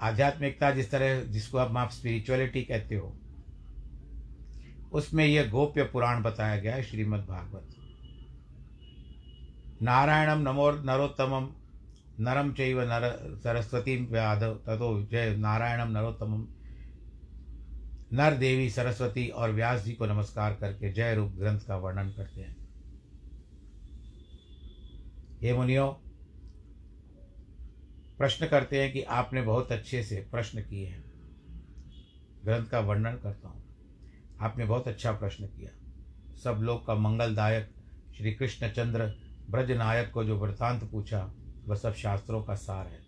आध्यात्मिकता 0.00 0.70
जिस 0.70 0.90
तरह, 0.90 1.22
जिसको 1.22 1.58
अब 1.58 1.76
आप 1.76 1.90
स्पिरिचुअलिटी 1.90 2.62
कहते 2.62 2.96
हो, 2.96 3.16
उसमें 4.92 5.26
यह 5.26 5.50
गोप्य 5.50 5.82
पुराण 5.82 6.22
बताया 6.22 6.56
गया 6.56 6.74
है 6.74 6.82
श्रीमद् 6.82 7.26
भागवत। 7.26 7.74
नारायणम 9.82 10.40
नमो 10.40 10.70
नरोत्तम 10.70 11.54
नरम 12.20 12.52
चैव 12.52 12.80
नर, 12.80 13.38
सरस्वती 13.44 13.96
व्याधव 13.96 14.54
तथो 14.54 15.08
जय 15.10 15.36
नारायणम 15.36 15.90
नरोत्तम 15.90 16.48
नर 18.12 18.34
देवी 18.34 18.70
सरस्वती 18.70 19.28
और 19.28 19.50
व्यास 19.50 19.84
जी 19.84 19.92
को 19.92 20.06
नमस्कार 20.06 20.54
करके 20.54 20.92
जय 20.92 21.14
रूप 21.14 21.32
ग्रंथ 21.32 21.60
का 21.60 21.76
वर्णन 21.76 22.10
करते 22.10 22.40
हैं। 22.40 22.56
हे 25.42 25.52
मुनियो, 25.54 25.86
प्रश्न 28.18 28.46
करते 28.46 28.82
हैं 28.82 28.92
कि 28.92 29.02
आपने 29.02 29.42
बहुत 29.42 29.72
अच्छे 29.72 30.02
से 30.02 30.16
प्रश्न 30.16 30.62
किए 30.62 30.86
हैं। 30.86 31.04
ग्रंथ 32.44 32.66
का 32.66 32.80
वर्णन 32.80 33.12
करता 33.12 33.48
हूँ। 33.48 33.64
आपने 34.40 34.64
बहुत 34.64 34.88
अच्छा 34.88 35.12
प्रश्न 35.12 35.46
किया। 35.46 35.70
सब 36.44 36.60
लोग 36.60 36.86
का 36.86 36.94
मंगलदायक 36.94 37.74
श्री 38.16 38.34
कृष्णचंद्र 38.34 39.14
ब्रजनायक 39.50 40.10
को 40.10 40.24
जो 40.24 40.38
वृतांत 40.38 40.90
पूछा, 40.90 41.34
वह 41.64 41.76
सब 41.76 41.94
शास्त्रों 41.94 42.42
का 42.42 42.54
सार 42.54 42.86
है। 42.86 43.00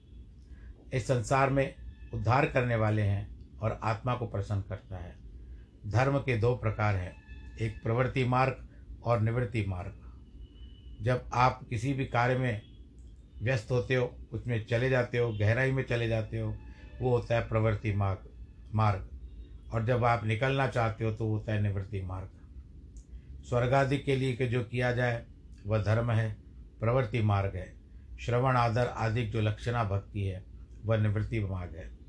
इस 0.92 1.06
संसार 1.06 1.50
में 1.50 1.74
उद्धार 2.14 2.46
करने 2.46 2.76
वाले 2.76 3.02
हैं 3.02 3.31
और 3.62 3.80
आत्मा 3.82 4.14
को 4.14 4.26
प्रसन्न 4.26 4.60
करता 4.60 4.96
है। 4.96 5.16
धर्म 5.86 6.18
के 6.18 6.36
दो 6.36 6.54
प्रकार 6.54 6.96
हैं, 6.96 7.16
एक 7.60 7.82
प्रवृत्ति 7.82 8.24
मार्ग 8.24 8.68
और 9.04 9.20
निवृत्ति 9.20 9.64
मार्ग। 9.68 9.92
जब 11.04 11.30
आप 11.34 11.60
किसी 11.70 11.92
भी 11.92 12.04
कार्य 12.04 12.38
में 12.38 12.62
व्यस्त 13.42 13.70
होते 13.70 13.94
हो, 13.94 14.16
उसमें 14.32 14.66
चले 14.66 14.90
जाते 14.90 15.18
हो, 15.18 15.32
गहराई 15.32 15.72
में 15.72 15.82
चले 15.82 16.08
जाते 16.08 16.38
हो, 16.38 16.56
वो 17.00 17.10
होता 17.10 17.34
है 17.34 17.48
प्रवृत्ति 17.48 17.92
मार्ग 17.92 18.18
मार्ग। 18.74 19.08
और 19.74 19.86
जब 19.86 20.04
आप 20.04 20.24
निकलना 20.24 20.66
चाहते 20.66 21.04
हो 21.04 21.12
तो 21.12 21.26
वो 21.26 21.32
होता 21.32 21.52
है 21.52 21.62
निवृत्ति 21.62 22.02
मार्ग। 22.02 22.30
स्वर्गादि 23.44 23.98
के 23.98 24.16
लिए 24.16 24.36
के 24.36 24.46
जो 24.46 24.64
किया 24.64 24.92
जाए, 24.92 25.26
वह 25.66 25.82
धर्म 25.82 26.10
है, 26.10 26.36
प्रवृत्ति 26.80 27.22
मार्ग 27.22 27.56
है। 27.56 27.74
श्रवण, 28.20 28.56
आदर 28.56 28.86
आदि 28.86 29.26
जो 29.26 29.40
लक्षणा 29.40 29.84
भक्ति 29.84 30.22
है, 30.22 30.44
वह 30.84 30.96
निवृत्ति 30.96 31.40
मार्ग 31.40 31.76
है। 31.76 32.01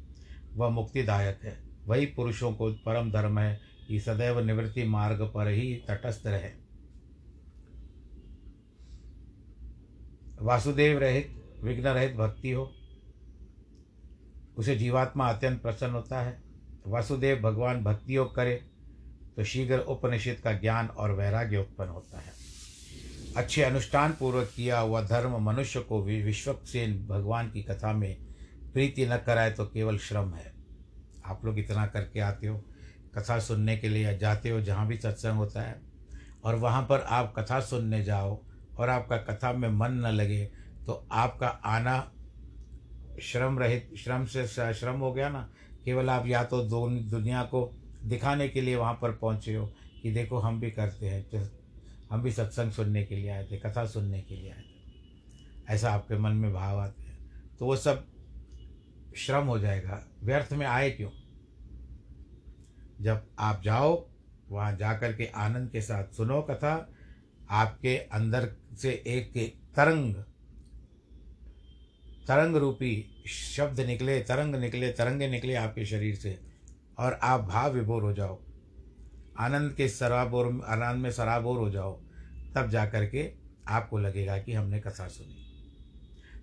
वह 0.55 0.69
मुक्तिदायक 0.69 1.39
है। 1.43 1.57
वही 1.87 2.05
पुरुषों 2.05 2.51
को 2.53 2.71
परम 2.85 3.11
धर्म 3.11 3.39
है 3.39 3.59
कि 3.87 3.99
सदैव 3.99 4.39
निवृत्ति 4.39 4.83
मार्ग 4.83 5.21
पर 5.35 5.47
ही 5.47 5.73
तटस्थ 5.87 6.27
रहे। 6.27 6.51
वासुदेव 10.41 10.99
रहित, 10.99 11.59
विघ्न 11.63 11.87
रहित 11.87 12.15
भक्ति 12.15 12.51
हो। 12.51 12.71
उसे 14.57 14.75
जीवात्मा 14.75 15.27
अत्यंत 15.29 15.61
प्रसन्न 15.61 15.91
होता 15.91 16.21
है। 16.21 16.41
वासुदेव 16.87 17.39
भगवान 17.41 17.83
भक्ति 17.83 18.15
योग 18.15 18.35
करे 18.35 18.55
तो 19.35 19.43
शीघ्र 19.43 19.79
उपनिषद 19.79 20.37
का 20.43 20.51
ज्ञान 20.53 20.87
और 20.87 21.11
वैराग्य 21.11 21.57
उत्पन्न 21.57 21.89
होता 21.89 22.19
है। 22.19 22.31
अच्छे 23.37 23.63
अनुष्ठान 23.63 24.11
पूर्वक 24.11 24.51
किया 24.55 24.79
हुआ 24.79 25.01
धर्म 25.01 25.41
मनुष्य 25.41 25.79
को 25.79 26.01
विश्वसेन 26.03 27.05
भगवान 27.07 27.49
की 27.51 27.63
कथा 27.63 27.93
में 27.93 28.32
प्रीति 28.73 29.05
न 29.05 29.17
कराए 29.17 29.51
तो 29.51 29.65
केवल 29.65 29.97
श्रम 29.97 30.33
है। 30.33 30.53
आप 31.25 31.45
लोग 31.45 31.59
इतना 31.59 31.85
करके 31.87 32.19
आते 32.19 32.47
हो, 32.47 32.57
कथा 33.15 33.39
सुनने 33.39 33.77
के 33.77 33.89
लिए 33.89 34.17
जाते 34.17 34.49
हो, 34.49 34.61
जहाँ 34.61 34.87
भी 34.87 34.97
सत्संग 34.97 35.37
होता 35.37 35.61
है, 35.61 35.81
और 36.43 36.55
वहाँ 36.55 36.81
पर 36.83 37.01
आप 37.01 37.33
कथा 37.37 37.59
सुनने 37.61 38.03
जाओ 38.03 38.39
और 38.77 38.89
आपका 38.89 39.17
कथा 39.19 39.53
में 39.53 39.69
मन 39.69 39.91
न 39.97 40.07
लगे 40.07 40.45
तो 40.85 40.93
आपका 41.11 41.47
आना 41.47 41.99
श्रम 43.21 43.59
रहित, 43.59 43.91
श्रम 43.97 44.25
से 44.25 44.47
श्रम 44.73 44.99
हो 44.99 45.11
गया 45.13 45.29
ना, 45.29 45.49
केवल 45.85 46.09
आप 46.09 46.27
या 46.27 46.43
तो 46.43 46.61
दो, 46.63 46.87
दुनिया 46.89 47.43
को 47.43 47.71
दिखाने 48.05 48.47
के 48.49 48.61
लिए 48.61 48.75
वहाँ 48.75 48.93
पर 48.93 49.11
पहुँचे 49.11 49.55
हो 49.55 49.65
कि 50.01 50.11
देखो 50.11 50.37
हम 50.37 50.59
भी 50.59 50.71
करते 50.71 51.09
हैं 51.09 51.49
हम 52.11 52.21
भी 52.21 52.31
सत्संग 52.31 52.71
सुनने 52.71 53.03
के 53.03 53.15
लिए 53.15 53.29
आए 53.29 53.45
थे, 53.51 53.57
कथा 53.57 53.85
सुनने 53.85 54.21
के 54.21 54.35
लिए 54.35 54.51
आए 54.51 54.57
थे। 54.59 55.73
ऐसा 55.73 55.91
आपके 55.91 56.17
मन 56.17 56.31
में 56.31 56.51
भाव 56.53 56.79
आते 56.79 57.03
हैं। 57.03 57.17
तो 57.59 57.65
वो 57.65 57.75
सब 57.75 58.05
श्रम 59.17 59.45
हो 59.45 59.59
जाएगा, 59.59 60.07
व्यर्थ 60.23 60.53
में 60.53 60.65
आए 60.65 60.91
क्यों? 60.91 61.09
जब 63.01 63.27
आप 63.39 63.61
जाओ, 63.63 64.09
वहाँ 64.49 64.75
जा 64.75 64.93
कर 64.93 65.13
के 65.13 65.25
आनंद 65.25 65.69
के 65.69 65.81
साथ 65.81 66.13
सुनो 66.13 66.41
कथा, 66.41 66.89
आपके 67.49 67.97
अंदर 67.97 68.55
से 68.77 69.03
एक 69.07 69.37
एक 69.37 69.55
तरंग 69.75 70.15
तरंग 72.27 72.55
रूपी 72.55 73.23
शब्द 73.27 73.79
निकले, 73.79 74.19
तरंग 74.19 74.55
निकले, 74.55 74.91
तरंगे 74.91 75.27
निकले 75.27 75.55
आपके 75.55 75.85
शरीर 75.85 76.15
से 76.15 76.39
और 76.99 77.13
आप 77.13 77.41
भाव 77.41 77.73
विभोर 77.73 78.03
हो 78.03 78.13
जाओ। 78.13 78.43
आनंद 79.39 79.73
के 79.73 79.89
सराबोर, 79.89 80.47
आनंद 80.65 81.03
में 81.03 81.11
सराबोर 81.11 81.57
हो 81.57 81.69
जाओ, 81.69 82.01
तब 82.55 82.69
जा 82.69 82.85
कर 82.85 83.05
के 83.05 83.33
आपको 83.67 83.97
लगेगा 83.97 84.37
कि 84.37 84.53
हमने 84.53 84.79
कथा 84.79 85.07
सुनी। 85.07 85.39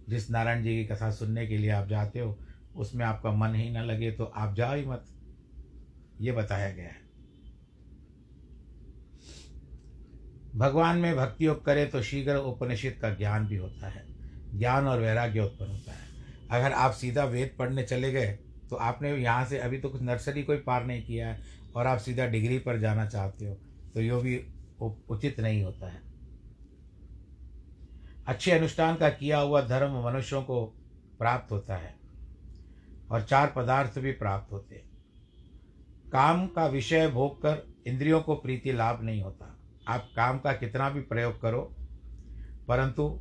जिस 0.08 0.30
नारायण 0.30 0.62
जी 0.62 0.76
की 0.76 0.84
कथा 0.84 1.10
सुनने 1.10 1.46
के 1.46 1.58
लिए 1.58 1.70
आप 1.70 1.88
जाते 1.88 2.18
हो 2.20 2.38
उसमें 2.76 3.04
आपका 3.06 3.32
मन 3.32 3.54
ही 3.54 3.70
न 3.70 3.82
लगे 3.82 4.10
तो 4.10 4.24
आप 4.24 4.54
जाओ 4.54 4.74
ही 4.76 4.84
मत। 4.84 5.06
ये 6.20 6.32
बताया 6.32 6.70
गया 6.70 6.84
है। 6.84 6.98
भगवान 10.54 10.98
में 10.98 11.16
भक्ति 11.16 11.46
योग 11.46 11.64
करे 11.64 11.86
तो 11.86 12.02
शीघ्र 12.02 12.36
उपनिषद 12.36 12.98
का 13.02 13.10
ज्ञान 13.10 13.46
भी 13.46 13.56
होता 13.56 13.88
है। 13.88 14.04
ज्ञान 14.58 14.86
और 14.86 15.00
वैराग्य 15.00 15.40
उत्पन्न 15.40 15.70
होता 15.70 15.92
है। 15.92 16.08
अगर 16.50 16.72
आप 16.72 16.92
सीधा 16.92 17.24
वेद 17.24 17.54
पढ़ने 17.58 17.82
चले 17.82 18.12
गए 18.12 18.38
तो 18.70 18.76
आपने 18.76 19.14
यहाँ 19.16 19.44
से 19.44 19.58
अभी 19.58 19.78
तो 19.78 19.88
कुछ 19.88 20.02
नर्सरी 20.02 20.42
कोई 20.42 20.56
पार 20.56 20.84
नहीं 20.86 21.02
किया 21.02 21.28
है 21.28 21.40
और 21.76 21.86
आप 21.86 21.98
सीधा 21.98 22.26
डिग्री 22.26 22.58
पर 22.58 22.78
जाना 22.78 23.06
चाहते 23.06 23.46
हो 23.46 23.54
तो 23.94 24.00
यो 24.00 24.20
भी 24.20 24.36
उचित 24.80 25.40
नहीं 25.40 25.62
होता 25.62 25.90
है। 25.90 26.02
अच्छे 28.26 28.50
अनुष्ठान 28.52 28.96
का 28.96 29.08
किया 29.10 29.38
हुआ 29.38 29.62
धर्म 29.62 30.04
मनुष्यों 30.04 30.42
को 30.42 30.64
प्राप्त 31.18 31.52
होता 31.52 31.76
है। 31.76 31.99
और 33.10 33.22
चार 33.22 33.52
पदार्थ 33.56 33.98
भी 33.98 34.12
प्राप्त 34.12 34.52
होते 34.52 34.74
हैं। 34.74 34.90
काम 36.12 36.46
का 36.46 36.66
विषय 36.66 37.08
भोग 37.08 37.42
कर 37.42 37.74
इंद्रियों 37.86 38.20
को 38.20 38.34
प्रीति 38.34 38.72
लाभ 38.72 39.02
नहीं 39.02 39.22
होता। 39.22 39.56
आप 39.88 40.10
काम 40.16 40.38
का 40.38 40.52
कितना 40.52 40.90
भी 40.90 41.00
प्रयोग 41.00 41.40
करो, 41.40 41.76
परंतु 42.68 43.20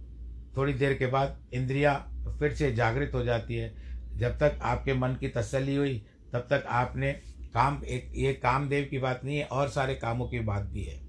थोड़ी 0.58 0.74
देर 0.74 0.94
के 0.94 1.08
बाद 1.08 1.50
इंद्रियाँ 1.54 2.16
फिर 2.40 2.54
से 2.54 2.72
जागृत 2.72 3.12
हो 3.14 3.24
जाती 3.24 3.56
है। 3.56 3.90
जब 4.18 4.38
तक 4.40 4.60
आपके 4.62 4.94
मन 4.94 5.10
की 5.10 5.28
तसल्ली 5.28 5.76
हुई, 5.76 6.06
तब 6.34 6.40
तक 6.40 6.64
आपने 6.68 7.14
काम, 7.54 7.84
एक, 7.84 8.12
ये 8.16 8.34
कामदेव 8.34 8.88
की 8.92 9.00
बात 9.00 9.22
नहीं 9.24 9.38
है, 9.38 9.46
और 9.46 9.70
सारे 9.70 9.96
कामों 9.96 10.28
की 10.28 10.40
बात 10.40 10.64
भी 10.64 10.84
है। 10.84 11.02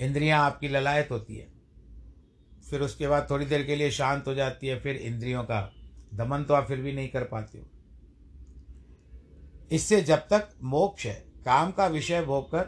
इंद्रियाँ 0.00 0.40
आपकी 0.40 0.68
ललायत 0.68 1.08
होती 1.10 1.36
है। 1.36 1.48
फिर 2.70 2.80
उसके 2.80 3.08
बाद 3.08 3.26
थोड़ी 3.30 3.46
देर 3.46 3.64
के 3.64 3.76
लिए 3.76 3.90
शांत 3.90 4.26
हो 4.26 4.34
जाती 4.34 4.66
है, 4.66 4.80
फिर 4.80 4.96
इंद्रियों 4.96 5.44
का 5.44 5.72
दमन 6.14 6.44
तो 6.44 6.54
आप 6.54 6.66
फिर 6.68 6.80
भी 6.80 6.92
नहीं 6.92 7.08
कर 7.08 7.24
पाते 7.24 7.58
हो। 7.58 7.64
इससे 9.72 10.00
जब 10.02 10.18
तक 10.18 10.48
मोक्ष 10.62 11.06
है, 11.06 11.14
काम 11.44 11.70
का 11.70 11.86
विषय 11.86 12.22
भोगकर, 12.22 12.62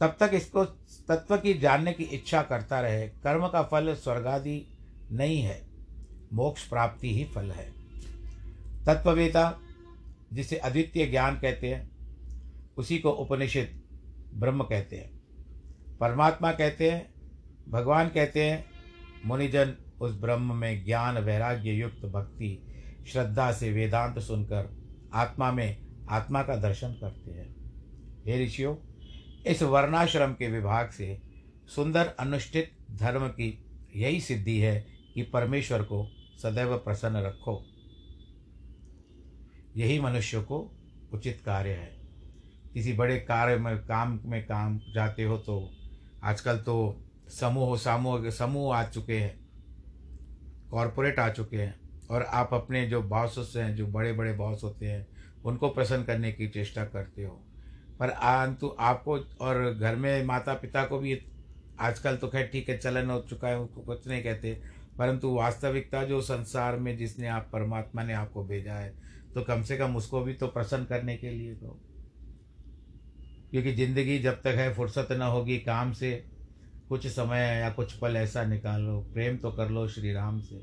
तब 0.00 0.16
तक 0.20 0.30
इसको 0.34 0.64
तत्व 1.08 1.36
की 1.36 1.54
जानने 1.54 1.92
की 1.92 2.04
इच्छा 2.04 2.42
करता 2.42 2.80
रहे। 2.80 3.08
कर्म 3.08 3.48
का 3.48 3.62
फल 3.62 3.94
स्वर्गादि 3.94 4.66
नहीं 5.12 5.40
है, 5.42 5.66
मोक्ष 6.32 6.68
प्राप्ति 6.68 7.14
ही 7.14 7.24
फल 7.24 7.50
है। 7.50 7.70
तत्ववेता, 8.84 9.58
जिसे 10.32 10.56
अद्वितीय 10.56 11.06
ज्ञान 11.06 11.38
कहते 11.40 11.74
हैं, 11.74 11.90
उसी 12.76 12.98
को 12.98 13.10
उपनिषद 13.10 13.82
ब्रह्म 14.34 14.62
कहते 14.62 14.96
हैं। 14.96 15.10
परमात्मा 16.00 16.52
कहते 16.52 16.90
हैं, 16.90 17.14
भगवान 17.68 18.08
कहते 18.08 18.44
हैं 18.44 18.73
मुनिजन 19.24 19.74
उस 20.00 20.20
ब्रह्म 20.20 20.56
में 20.56 20.84
ज्ञान 20.84 21.18
वैराग्य 21.18 21.70
युक्त 21.70 22.06
भक्ति, 22.06 22.66
श्रद्धा 23.06 23.52
से 23.52 23.72
वेदांत 23.72 24.18
सुनकर 24.18 24.76
आत्मा 25.14 25.52
में 25.52 25.86
आत्मा 26.10 26.42
का 26.42 26.56
दर्शन 26.56 26.88
करते 26.92 27.30
हैं। 27.30 27.54
हे 28.26 28.44
ऋषियों, 28.44 28.76
इस 29.46 29.62
वर्णाश्रम 29.62 30.32
के 30.32 30.48
विभाग 30.48 30.88
से 30.88 31.22
सुंदर 31.66 32.06
अनुष्ठित 32.06 32.76
धर्म 32.90 33.28
की 33.28 33.64
यही 33.96 34.20
सिद्धि 34.20 34.58
है 34.58 34.86
कि 35.14 35.22
परमेश्वर 35.22 35.82
को 35.82 36.10
सदैव 36.42 36.76
प्रसन्न 36.76 37.16
रखो। 37.16 37.66
यही 39.76 40.00
मनुष्य 40.00 40.40
को 40.42 40.76
उचित 41.12 41.42
कार्य 41.46 41.70
है। 41.70 42.00
किसी 42.74 42.92
बड़े 42.92 43.18
कार्य 43.18 43.56
में 43.56 43.78
काम 43.78 44.20
में 44.24 44.46
काम 44.46 44.80
जाते 44.94 45.24
हो 45.24 45.38
तो 45.38 45.70
आजकल 46.24 46.56
तो 46.56 47.03
समूह 47.28 47.76
समूह 47.76 48.28
समूह 48.30 48.76
आ 48.76 48.82
चुके 48.84 49.18
हैं। 49.18 49.38
कॉरपोरेट 50.70 51.18
आ 51.18 51.28
चुके 51.28 51.56
हैं। 51.56 51.74
और 52.10 52.22
आप 52.22 52.54
अपने 52.54 52.86
जो 52.86 53.02
बॉस 53.02 53.52
हैं, 53.56 53.74
जो 53.76 53.86
बड़े 53.86 54.12
बड़े 54.12 54.32
बॉस 54.32 54.64
होते 54.64 54.86
हैं, 54.86 55.06
उनको 55.44 55.68
प्रसन्न 55.68 56.04
करने 56.04 56.32
की 56.32 56.48
चेष्टा 56.48 56.84
करते 56.84 57.22
हो। 57.22 57.34
पर 58.00 58.10
आंतु 58.10 58.74
आपको 58.80 59.18
और 59.40 59.72
घर 59.72 59.96
में 59.96 60.24
माता 60.24 60.54
पिता 60.54 60.84
को 60.84 60.98
भी 60.98 61.18
आजकल 61.80 62.16
तो 62.16 62.28
खैर 62.28 62.46
ठीक 62.46 62.68
है, 62.68 62.76
चलन 62.78 63.10
हो 63.10 63.20
चुका 63.20 63.48
है, 63.48 63.58
उनको 63.58 63.80
कुछ 63.82 64.06
नहीं 64.08 64.22
कहते। 64.22 64.60
परंतु 64.98 65.34
वास्तविकता 65.34 66.02
जो 66.04 66.20
संसार 66.22 66.76
में 66.76 66.96
जिसने 66.96 67.26
आप, 67.28 67.48
परमात्मा 67.52 68.02
ने 68.02 68.12
आपको 68.12 68.44
भेजा 68.44 68.74
है 68.74 68.92
तो 69.34 69.42
कम 69.42 69.62
से 69.62 69.76
कम 69.76 69.96
उसको 69.96 70.20
भी 70.20 70.34
तो 70.34 70.46
प्रसन्न 70.46 70.84
करने 70.84 71.16
के 71.16 71.30
लिए 71.30 71.54
तो 71.54 71.80
क्योंकि 73.50 73.72
ज़िंदगी 73.72 74.18
जब 74.18 74.40
तक 74.42 74.54
है, 74.56 74.72
फुर्सत 74.74 75.08
न 75.12 75.22
होगी 75.22 75.58
काम 75.58 75.92
से 75.92 76.12
कुछ 76.88 77.06
समय 77.06 77.40
या 77.60 77.70
कुछ 77.70 77.92
पल 77.92 78.16
ऐसा 78.16 78.44
निकाल 78.44 78.82
लो, 78.82 79.00
प्रेम 79.12 79.36
तो 79.36 79.50
कर 79.50 79.70
लो 79.70 79.86
श्री 79.88 80.12
राम 80.12 80.40
से। 80.40 80.56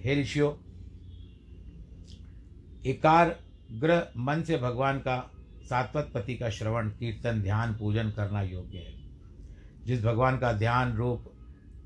हे 0.00 0.20
ऋषियों, 0.20 0.52
एकार 2.86 3.36
ग्रह 3.72 4.08
मन 4.16 4.42
से 4.42 4.56
भगवान 4.56 4.98
का 4.98 5.30
सात्वत 5.62 6.10
पति 6.14 6.34
का 6.34 6.50
श्रवण, 6.50 6.88
कीर्तन, 6.88 7.42
ध्यान, 7.42 7.74
पूजन 7.74 8.10
करना 8.10 8.42
योग्य 8.42 8.78
है। 8.78 8.96
जिस 9.86 10.02
भगवान 10.04 10.38
का 10.38 10.52
ध्यान 10.52 10.96
रूप, 10.96 11.32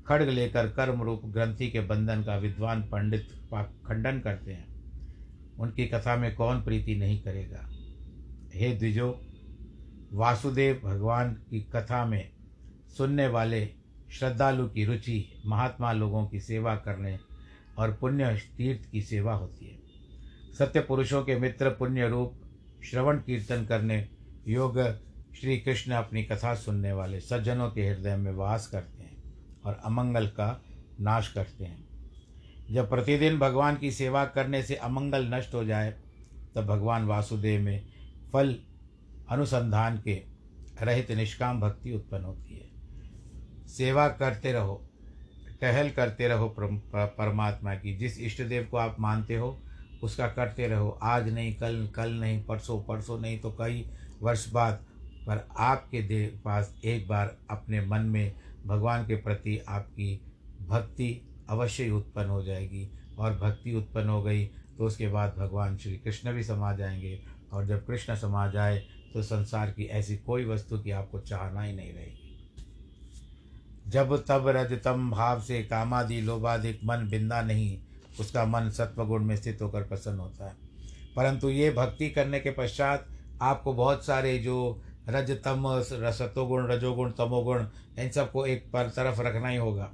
खड़ग 0.07 0.29
लेकर 0.29 0.67
कर्म 0.67 1.01
रूप 1.01 1.21
ग्रंथि 1.25 1.69
के 1.71 1.79
बंधन 1.79 2.23
का 2.23 2.35
विद्वान 2.35 2.81
पंडित 2.81 3.27
खंडन 3.85 4.19
करते 4.19 4.53
हैं, 4.53 4.67
उनकी 5.59 5.85
कथा 5.85 6.15
में 6.15 6.35
कौन 6.35 6.63
प्रीति 6.63 6.95
नहीं 6.95 7.19
करेगा। 7.21 7.69
हे 8.53 8.75
द्विजो 8.75 9.11
वासुदेव 10.13 10.81
भगवान 10.83 11.33
की 11.33 11.61
कथा 11.61 12.05
में 12.05 12.31
सुनने 12.97 13.27
वाले 13.27 13.69
श्रद्धालु 14.11 14.67
की 14.67 14.85
रुचि 14.85 15.41
महात्मा 15.45 15.91
लोगों 15.91 16.27
की 16.27 16.39
सेवा 16.39 16.75
करने 16.75 17.19
और 17.77 17.93
पुण्य 17.93 18.41
तीर्थ 18.57 18.91
की 18.91 19.01
सेवा 19.01 19.33
होती 19.33 19.65
है। 19.65 19.79
सत्य 20.59 20.79
पुरुषों 20.79 21.23
के 21.23 21.35
मित्र 21.35 21.69
पुण्य 21.69 22.07
रूप 22.07 22.41
श्रवण 22.83 23.17
कीर्तन 23.17 23.65
करने 23.65 24.09
योग 24.47 24.79
श्री 25.41 25.57
कृष्ण 25.57 25.91
अपनी 25.91 26.23
कथा 26.23 26.55
सुनने 26.55 26.91
वाले 26.91 27.19
सज्जनों 27.19 27.69
के 27.71 27.87
हृदय 27.87 28.15
में 28.15 28.31
वास 28.31 28.67
करते 28.67 29.03
हैं 29.03 29.23
और 29.65 29.81
अमंगल 29.85 30.27
का 30.27 30.63
नाश 30.99 31.31
करते 31.31 31.65
हैं। 31.65 31.87
जब 32.71 32.89
प्रतिदिन 32.89 33.39
भगवान 33.39 33.75
की 33.75 33.91
सेवा 33.91 34.25
करने 34.25 34.63
से 34.63 34.75
अमंगल 34.75 35.25
नष्ट 35.33 35.53
हो 35.53 35.63
जाए, 35.63 35.91
तब 36.55 36.65
भगवान 36.65 37.05
वासुदेव 37.05 37.61
में 37.61 37.85
फल 38.33 38.55
अनुसंधान 39.33 39.97
के 39.97 40.15
रहित 40.81 41.11
निष्काम 41.11 41.59
भक्ति 41.61 41.91
उत्पन्न 41.91 42.23
होती 42.23 42.57
है। 42.57 43.67
सेवा 43.67 44.07
करते 44.09 44.51
रहो, 44.51 44.89
टहल 45.61 45.89
करते 45.89 46.27
रहो 46.27 46.55
परमात्मा 46.57 47.75
की। 47.75 47.97
जिस 47.97 48.19
इष्ट 48.19 48.41
देव 48.43 48.67
को 48.71 48.77
आप 48.77 48.95
मानते 48.99 49.35
हो, 49.35 49.61
उसका 50.03 50.27
करते 50.27 50.67
रहो। 50.67 50.89
आज 51.03 51.29
नहीं, 51.33 51.53
कल 51.53 51.87
कल 51.95 52.11
नहीं, 52.11 52.43
परसों 52.43 52.81
परसों 52.83 53.19
नहीं 53.19 53.39
तो 53.39 53.51
कई 53.51 53.89
वर्ष 54.21 54.51
बाद 54.51 54.85
पर 55.27 55.47
आपके 55.57 56.01
दे 56.01 56.27
पास 56.45 56.75
एक 56.85 57.07
बार 57.07 57.37
अपने 57.49 57.85
मन 57.85 58.01
में 58.01 58.33
भगवान 58.65 59.05
के 59.07 59.15
प्रति 59.15 59.57
आपकी 59.69 60.21
भक्ति 60.61 61.27
अवश्य 61.49 61.83
ही 61.83 61.89
उत्पन्न 61.89 62.29
हो 62.29 62.43
जाएगी। 62.43 62.89
और 63.19 63.37
भक्ति 63.37 63.73
उत्पन्न 63.75 64.09
हो 64.09 64.23
गई 64.23 64.45
तो 64.77 64.85
उसके 64.85 65.07
बाद 65.07 65.35
भगवान 65.37 65.77
श्री 65.77 65.97
कृष्ण 65.97 66.33
भी 66.33 66.43
समा 66.43 66.73
जाएँगे। 66.73 67.23
और 67.53 67.65
जब 67.65 67.85
कृष्ण 67.85 68.15
समा 68.15 68.47
जाए 68.47 68.83
तो 69.13 69.23
संसार 69.23 69.71
की 69.71 69.83
ऐसी 69.83 70.17
कोई 70.17 70.45
वस्तु 70.45 70.79
की 70.79 70.91
आपको 70.91 71.19
चाहना 71.19 71.61
ही 71.61 71.75
नहीं 71.75 71.93
रहेगी। 71.93 72.19
जब 73.87 74.25
तब 74.27 74.47
रजतम 74.47 75.11
भाव 75.11 75.41
से 75.41 75.63
कामादि 75.63 76.21
लोभाधिक 76.21 76.79
मन 76.83 77.09
बिंदा 77.09 77.41
नहीं, 77.41 77.79
उसका 78.19 78.45
मन 78.45 78.69
सत्वगुण 78.69 79.23
में 79.23 79.35
स्थित 79.35 79.61
होकर 79.61 79.83
प्रसन्न 79.83 80.19
होता 80.19 80.47
है। 80.47 80.55
परंतु 81.15 81.49
ये 81.49 81.71
भक्ति 81.71 82.09
करने 82.09 82.39
के 82.39 82.51
पश्चात 82.51 83.07
आपको 83.41 83.73
बहुत 83.73 84.05
सारे 84.05 84.39
जो 84.39 84.81
रज 85.09 85.31
तम 85.31 85.67
रजोगुण, 85.67 87.11
तमोगुण, 87.11 87.67
इन 87.99 88.09
सबको 88.09 88.45
एक 88.45 88.71
पर 88.71 88.89
तरफ़ 88.89 89.21
रखना 89.21 89.47
ही 89.47 89.57
होगा। 89.57 89.91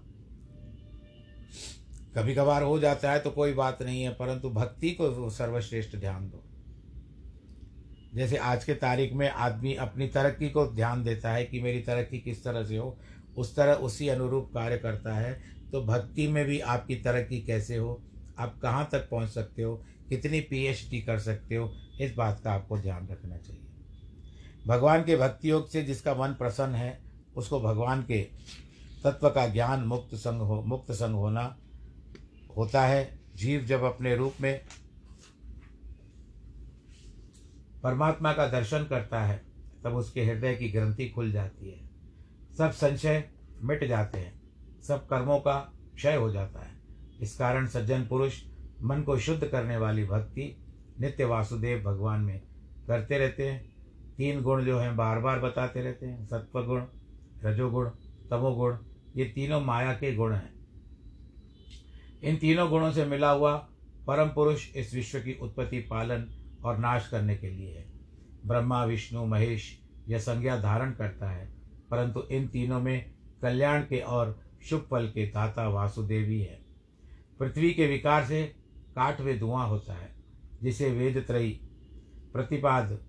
कभी 2.16 2.36
कभार 2.36 2.64
हो 2.64 2.80
जाता 2.80 3.12
है 3.12 3.20
तो 3.20 3.32
कोई 3.32 3.54
बात 3.54 3.82
नहीं 3.82 4.04
है, 4.04 4.10
परंतु 4.10 4.50
भक्ति 4.50 4.92
को 4.92 5.30
सर्वश्रेष्ठ 5.30 5.96
ध्यान 5.96 6.30
दो। 6.30 6.44
जैसे 8.14 8.38
आज 8.38 8.64
के 8.64 8.74
तारीख 8.74 9.14
में 9.14 9.30
आदमी 9.30 9.74
अपनी 9.76 10.08
तरक्की 10.08 10.50
को 10.50 10.66
ध्यान 10.68 11.04
देता 11.04 11.32
है 11.32 11.44
कि 11.46 11.60
मेरी 11.62 11.80
तरक्की 11.80 12.20
किस 12.20 12.44
तरह 12.44 12.64
से 12.64 12.78
हो, 12.78 12.98
उस 13.38 13.56
तरह 13.56 13.74
उसी 13.74 14.08
अनुरूप 14.08 14.50
कार्य 14.54 14.78
करता 14.78 15.14
है 15.14 15.34
तो 15.72 15.82
भक्ति 15.86 16.28
में 16.28 16.44
भी 16.46 16.60
आपकी 16.60 16.96
तरक्की 16.96 17.40
कैसे 17.42 17.76
हो, 17.76 18.02
आप 18.40 18.58
कहाँ 18.62 18.88
तक 18.92 19.10
पहुँच 19.10 19.30
सकते 19.30 19.62
हो, 19.62 19.76
कितनी 20.10 20.40
पीएचडी 20.42 21.02
कर 21.02 21.20
सकते 21.20 21.56
हो, 21.56 21.72
इस 22.02 22.16
बात 22.16 22.42
का 22.44 22.52
आपको 22.52 22.78
ध्यान 22.78 23.08
रखना 23.08 23.38
चाहिए। 23.38 23.62
भगवान 24.68 25.04
के 25.04 25.16
भक्ति 25.16 25.50
योग 25.50 25.70
से 25.70 25.84
जिसका 25.84 26.14
मन 26.16 26.34
प्रसन्न 26.34 26.76
है, 26.76 27.00
उसको 27.36 27.60
भगवान 27.62 28.02
के 28.04 28.22
तत्व 29.04 29.30
का 29.30 29.46
ज्ञान 29.48 29.84
मुक्त 29.84 30.16
संग 30.16 30.42
हो, 30.42 30.62
मुक्त 30.62 30.92
संग 30.92 31.16
होना 31.16 31.56
होता 32.58 32.86
है। 32.86 33.20
जीव 33.36 33.66
जब 33.66 33.84
अपने 33.84 34.16
रूप 34.16 34.42
में 34.42 34.62
परमात्मा 37.84 38.34
का 38.34 38.48
दर्शन 38.48 38.84
करता 38.84 39.22
है, 39.22 39.42
तब 39.84 39.96
उसके 39.96 40.24
हृदय 40.26 40.56
की 40.56 40.70
ग्रंथि 40.70 41.10
खुल 41.10 41.32
जाती 41.32 41.70
है। 41.70 41.90
सब 42.58 42.72
संशय 42.72 43.30
मिट 43.62 43.84
जाते 43.84 44.20
हैं, 44.20 44.42
सब 44.82 45.08
कर्मों 45.08 45.40
का 45.40 45.60
क्षय 45.96 46.16
हो 46.16 46.32
जाता 46.32 46.60
है। 46.60 46.78
इस 47.22 47.38
कारण 47.38 47.68
सज्जन 47.68 48.06
पुरुष 48.06 48.42
मन 48.84 49.02
को 49.02 49.18
शुद्ध 49.18 49.48
करने 49.48 49.78
वाली 49.78 50.06
भक्ति 50.06 50.56
नित्य 51.00 51.26
वासुदेव 51.26 51.82
भगवान 51.84 52.22
में 52.22 52.42
करते 52.88 53.18
रहते 53.18 53.48
हैं। 53.48 53.74
तीन 54.18 54.42
गुण 54.42 54.64
जो 54.66 54.80
हैं 54.80 54.96
बार 54.98 55.20
बार 55.20 55.40
बताते 55.40 55.82
रहते 55.82 56.06
हैं। 56.06 56.26
सत्व 56.26 56.64
गुण 56.64 56.84
रजोगुण, 57.46 57.90
तमोगुण, 58.30 58.78
ये 59.16 59.26
तीनों 59.26 59.62
माया 59.62 59.94
के 59.94 60.16
गुण 60.16 60.34
हैं। 60.34 60.54
इन 62.24 62.36
तीनों 62.36 62.70
गुणों 62.70 62.92
से 62.92 63.06
मिला 63.06 63.30
हुआ 63.32 63.56
परम 64.08 64.28
पुरुष 64.28 64.76
इस 64.76 64.94
विश्व 64.94 65.20
की 65.20 65.38
उत्पत्ति 65.42 65.80
पालन 65.80 66.28
और 66.64 66.78
नाश 66.78 67.08
करने 67.08 67.36
के 67.38 67.50
लिए 67.50 67.78
है। 67.78 67.86
ब्रह्मा, 68.46 68.84
विष्णु, 68.86 69.26
महेश 69.26 69.80
यह 70.08 70.20
संज्ञा 70.20 70.58
धारण 70.60 70.92
करता 70.92 71.30
है, 71.30 71.48
परंतु 71.92 72.22
इन 72.32 72.48
तीनों 72.48 72.80
में 72.82 73.12
कल्याण 73.42 73.82
के 73.82 74.00
और 74.00 74.40
शुभ 74.70 74.88
फल 74.92 75.08
के 75.08 75.26
दाता 75.26 75.68
वासुदेवी 75.70 76.42
है। 76.42 76.60
पृथ्वी 77.40 77.74
के 77.74 77.88
विकार 77.88 78.26
से 78.26 78.44
काठ 78.96 79.22
में 79.22 79.40
धुआँ 79.40 79.68
होता 79.68 79.94
है, 79.94 80.16
जिसे 80.64 80.90
वेद 80.92 81.24
त्रयी 81.28 81.50
प्रतिपाद 82.34 83.00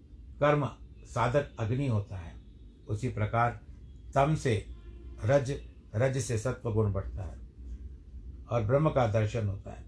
कर्म 0.40 0.68
साधक 1.04 1.50
अग्नि 1.58 1.86
होता 1.86 2.16
है। 2.16 2.34
उसी 2.88 3.08
प्रकार 3.08 3.60
तम 4.14 4.34
से 4.34 4.66
रज 5.24 5.50
रज 5.94 6.18
से 6.18 6.38
सत्व 6.38 6.72
गुण 6.72 6.92
बढ़ता 6.92 7.22
है 7.22 7.38
और 8.50 8.64
ब्रह्म 8.64 8.90
का 8.90 9.06
दर्शन 9.06 9.48
होता 9.48 9.70
है। 9.70 9.84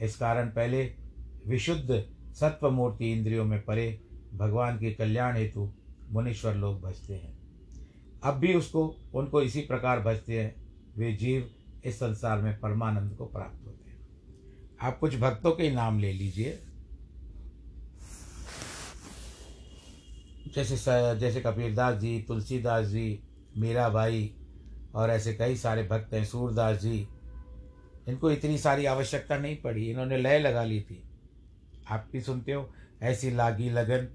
इस 0.00 0.16
कारण 0.16 0.48
पहले 0.48 0.94
विशुद्ध 1.46 2.15
सत्व 2.40 2.70
मूर्ति 2.70 3.12
इंद्रियों 3.12 3.44
में 3.44 3.64
परे 3.64 4.00
भगवान 4.34 4.78
के 4.78 4.94
कल्याण 4.94 5.36
हेतु 5.36 5.72
मुनीश्वर 6.10 6.54
लोग 6.54 6.80
भजते 6.80 7.14
हैं। 7.14 7.38
अब 8.24 8.34
भी 8.34 8.54
उसको, 8.54 8.96
उनको 9.14 9.42
इसी 9.42 9.60
प्रकार 9.60 10.00
भजते 10.00 10.42
हैं। 10.42 10.54
वे 10.96 11.12
जीव 11.12 11.50
इस 11.84 11.96
संसार 11.96 12.38
में 12.38 12.60
परमानंद 12.60 13.14
को 13.14 13.26
प्राप्त 13.26 13.66
होते 13.66 13.90
हैं। 13.90 14.08
आप 14.80 14.98
कुछ 14.98 15.16
भक्तों 15.16 15.52
के 15.52 15.70
नाम 15.70 15.98
ले 15.98 16.12
लीजिए। 16.12 16.58
जैसे 20.54 20.76
जैसे 21.18 21.40
कबीरदास 21.40 22.00
जी, 22.00 22.22
तुलसीदास 22.22 22.86
जी, 22.86 23.20
मीराबाई 23.56 24.34
और 24.94 25.10
ऐसे 25.10 25.34
कई 25.34 25.56
सारे 25.56 25.82
भक्त 25.82 26.14
हैं, 26.14 26.24
सूरदास 26.24 26.76
जी। 26.80 27.08
इनको 28.08 28.30
इतनी 28.30 28.58
सारी 28.58 28.84
आवश्यकता 28.84 29.38
नहीं 29.38 29.56
पड़ी। 29.56 29.90
इन्होंने 29.90 30.16
लय 30.16 30.38
लगा 30.38 30.64
ली 30.64 30.80
थी। 30.80 31.05
आप 31.90 32.08
भी 32.12 32.20
सुनते 32.20 32.52
हो, 32.52 32.70
ऐसी 33.02 33.30
लागी 33.30 33.70
लगन, 33.70 34.08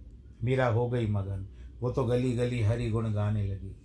मीरा 0.44 0.68
हो 0.68 0.90
गई 0.90 1.08
मगन। 1.08 1.48
वो 1.80 1.92
तो 1.92 2.04
गली 2.04 2.34
गली 2.34 2.62
हरी 2.62 2.90
गुण 2.90 3.14
गाने 3.14 3.48
लगी। 3.48 3.76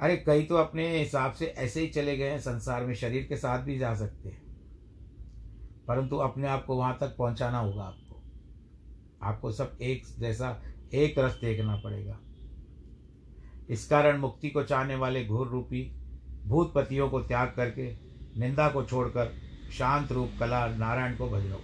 अरे 0.00 0.16
कई 0.16 0.42
तो 0.42 0.54
अपने 0.54 0.98
हिसाब 0.98 1.32
से 1.32 1.46
ऐसे 1.46 1.80
ही 1.80 1.86
चले 1.86 2.16
गए 2.16 2.30
हैं, 2.30 2.38
संसार 2.38 2.84
में 2.84 2.94
शरीर 2.94 3.24
के 3.24 3.36
साथ 3.36 3.58
भी 3.58 3.78
जा 3.78 3.94
सकते 3.94 4.28
हैं। 4.28 4.42
परंतु 5.88 6.16
अपने 6.16 6.48
आप 6.48 6.64
को 6.64 6.76
वहाँ 6.76 6.98
तक 7.00 7.16
पहुंचाना 7.16 7.58
होगा 7.58 7.82
आपको। 7.82 8.22
आपको 9.22 9.52
सब 9.52 9.78
एक 9.82 10.02
जैसा 10.18 10.62
एक 10.94 11.18
रस 11.18 11.32
देखना 11.32 11.76
पड़ेगा। 11.76 12.18
इस 13.70 13.86
कारण 13.86 14.18
मुक्ति 14.18 14.50
को 14.50 14.62
चाहने 14.62 14.94
वाले 14.94 15.26
घोर 15.26 15.48
रूपी 15.48 15.96
भूतपतियों 16.44 17.10
को 17.10 17.20
त्याग 17.20 17.52
करके, 17.56 17.92
निंदा 18.40 18.68
को 18.68 18.84
छोड़कर 18.84 19.51
शांत 19.78 20.12
रूप, 20.12 20.30
कला, 20.40 20.66
नारायण 20.66 21.16
को 21.16 21.30
भज 21.30 21.46
लो 21.46 21.60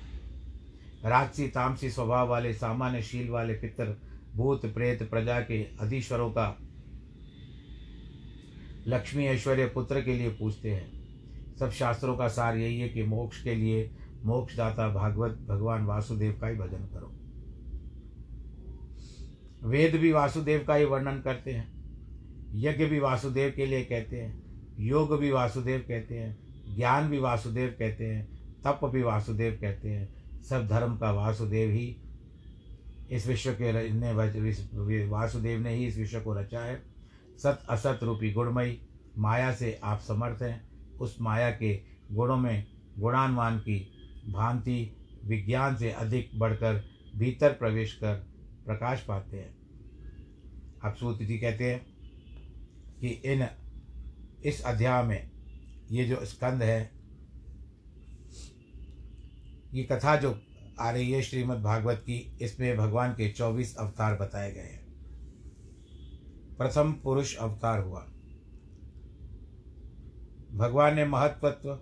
राजसी, 1.04 1.48
तामसी 1.48 1.90
स्वभाव 1.90 2.28
वाले 2.28 2.54
सामान्य 2.54 3.02
शील 3.02 3.30
वाले 3.30 3.54
पितर, 3.54 4.00
भूत, 4.36 4.66
प्रेत, 4.66 5.10
प्रजा 5.10 5.40
के 5.40 5.64
अधीश्वरों 5.80 6.30
का 6.30 6.58
लक्ष्मी 8.86 9.26
ऐश्वर्य 9.26 9.66
पुत्र 9.66 10.02
के 10.02 10.14
लिए 10.14 10.28
पूछते 10.28 10.70
हैं। 10.70 10.98
सब 11.56 11.70
शास्त्रों 11.70 12.16
का 12.16 12.28
सार 12.28 12.56
यही 12.56 12.80
है 12.80 12.88
कि 12.88 13.02
मोक्ष 13.02 13.42
के 13.42 13.54
लिए 13.54 13.90
मोक्षदाता 14.24 14.94
भागवत, 14.94 15.38
भगवान 15.48 15.84
वासुदेव 15.84 16.38
का 16.40 16.46
ही 16.46 16.56
भजन 16.56 16.88
करो। 16.94 17.14
वेद 19.68 19.96
भी 19.96 20.12
वासुदेव 20.12 20.64
का 20.68 20.74
ही 20.74 20.84
वर्णन 20.84 21.20
करते 21.20 21.52
हैं। 21.52 21.78
यज्ञ 22.54 22.84
भी 22.84 22.98
वासुदेव 22.98 23.52
के 23.56 23.66
लिए 23.66 23.84
कहते 23.84 24.16
हैं। 24.16 24.42
योग 24.80 25.18
भी 25.18 25.30
वासुदेव 25.30 25.84
कहते 25.88 26.14
हैं। 26.14 26.47
ज्ञान 26.78 27.08
भी 27.08 27.18
वासुदेव 27.18 27.76
कहते 27.78 28.06
हैं, 28.06 28.26
तप 28.64 28.80
भी 28.84 29.02
वासुदेव 29.02 29.58
कहते 29.60 29.90
हैं, 29.90 30.42
सब 30.42 30.68
धर्म 30.68 30.96
का 30.96 31.10
वासुदेव 31.10 31.70
ही 31.70 31.96
इस 33.10 33.26
विश्व 33.26 33.52
के 33.52 33.90
ने 33.90 34.12
वासुदेव 35.08 35.60
ने 35.60 35.74
ही 35.74 35.86
इस 35.86 35.98
विश्व 35.98 36.20
को 36.20 36.34
रचा 36.34 36.60
है। 36.60 36.82
सत 37.38 37.62
असत 37.70 38.00
रूपी 38.02 38.32
गुणमयी, 38.32 38.80
माया 39.18 39.52
से 39.54 39.80
आप 39.84 40.00
समर्थ 40.00 40.42
हैं। 40.42 40.68
उस 40.98 41.16
माया 41.20 41.50
के 41.50 41.82
गुणों 42.12 42.36
में 42.36 42.66
गुणान्वान 42.98 43.58
की 43.58 43.78
भांति 44.32 44.96
विज्ञान 45.24 45.76
से 45.76 45.90
अधिक 45.90 46.30
बढ़कर 46.34 46.84
भीतर 47.16 47.52
प्रवेश 47.52 47.92
कर 47.92 48.14
प्रकाश 48.66 49.00
पाते 49.00 49.36
हैं। 49.36 49.56
अब 50.84 50.94
सूत 50.94 51.22
जी 51.22 51.38
कहते 51.38 51.72
हैं 51.72 51.86
कि 53.00 53.08
इन, 53.08 53.48
इस 54.44 54.62
अध्याय 54.62 55.02
में 55.02 55.37
ये 55.90 56.04
जो 56.04 56.24
स्कंद 56.24 56.62
है, 56.62 56.90
ये 59.74 59.84
कथा 59.84 60.16
जो 60.16 60.42
आ 60.80 60.90
रही 60.90 61.12
है 61.12 61.22
श्रीमद् 61.22 61.62
भागवत 61.62 61.98
की, 61.98 62.36
इसमें 62.40 62.76
भगवान 62.76 63.12
के 63.12 63.32
चौबीस 63.32 63.76
अवतार 63.76 64.16
बताए 64.16 64.52
गए 64.52 64.60
हैं। 64.60 64.86
प्रथम 66.58 66.92
पुरुष 66.92 67.36
अवतार 67.36 67.80
हुआ। 67.80 68.00
भगवान 70.54 70.94
ने 70.94 71.04
महत्वत्व 71.04 71.80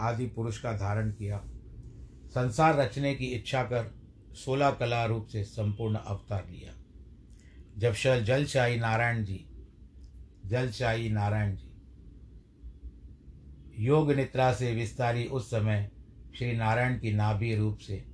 आदि 0.00 0.26
पुरुष 0.26 0.60
का 0.60 0.72
धारण 0.72 1.10
किया। 1.10 1.44
संसार 2.26 2.76
रचने 2.76 3.14
की 3.14 3.26
इच्छा 3.26 3.62
कर 3.62 3.94
सोलह 4.34 4.70
कला 4.70 5.04
रूप 5.04 5.26
से 5.26 5.44
संपूर्ण 5.44 5.94
अवतार 5.94 6.48
लिया। 6.50 6.74
जब 7.78 7.92
शल 7.92 8.24
जलशाही 8.24 8.80
नारायण 8.80 9.24
जी, 9.24 9.46
जलशाही 10.46 11.10
नारायण 11.10 11.56
जी 11.56 11.71
योग 13.82 14.12
निद्रा 14.12 14.52
से 14.52 14.74
विस्तारी 14.74 15.24
उस 15.24 15.50
समय 15.50 15.90
श्री 16.38 16.52
नारायण 16.52 16.98
की 16.98 17.12
नाभि 17.12 17.54
रूप 17.56 17.78
से, 17.78 18.04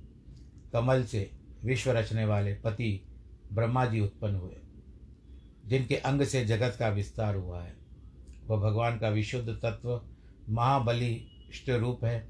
कमल 0.73 1.03
से 1.03 1.31
विश्व 1.65 1.91
रचने 1.91 2.25
वाले 2.25 2.53
पति 2.53 3.05
ब्रह्मा 3.53 3.85
जी 3.85 3.99
उत्पन्न 3.99 4.35
हुए, 4.35 4.55
जिनके 5.65 5.95
अंग 5.95 6.21
से 6.21 6.45
जगत 6.45 6.75
का 6.79 6.89
विस्तार 6.89 7.35
हुआ 7.35 7.61
है। 7.63 7.75
वह 8.47 8.57
भगवान 8.57 8.99
का 8.99 9.09
विशुद्ध 9.09 9.49
तत्व 9.49 10.01
महाबली 10.49 11.31
इष्ट 11.49 11.69
रूप 11.69 12.05
है, 12.05 12.27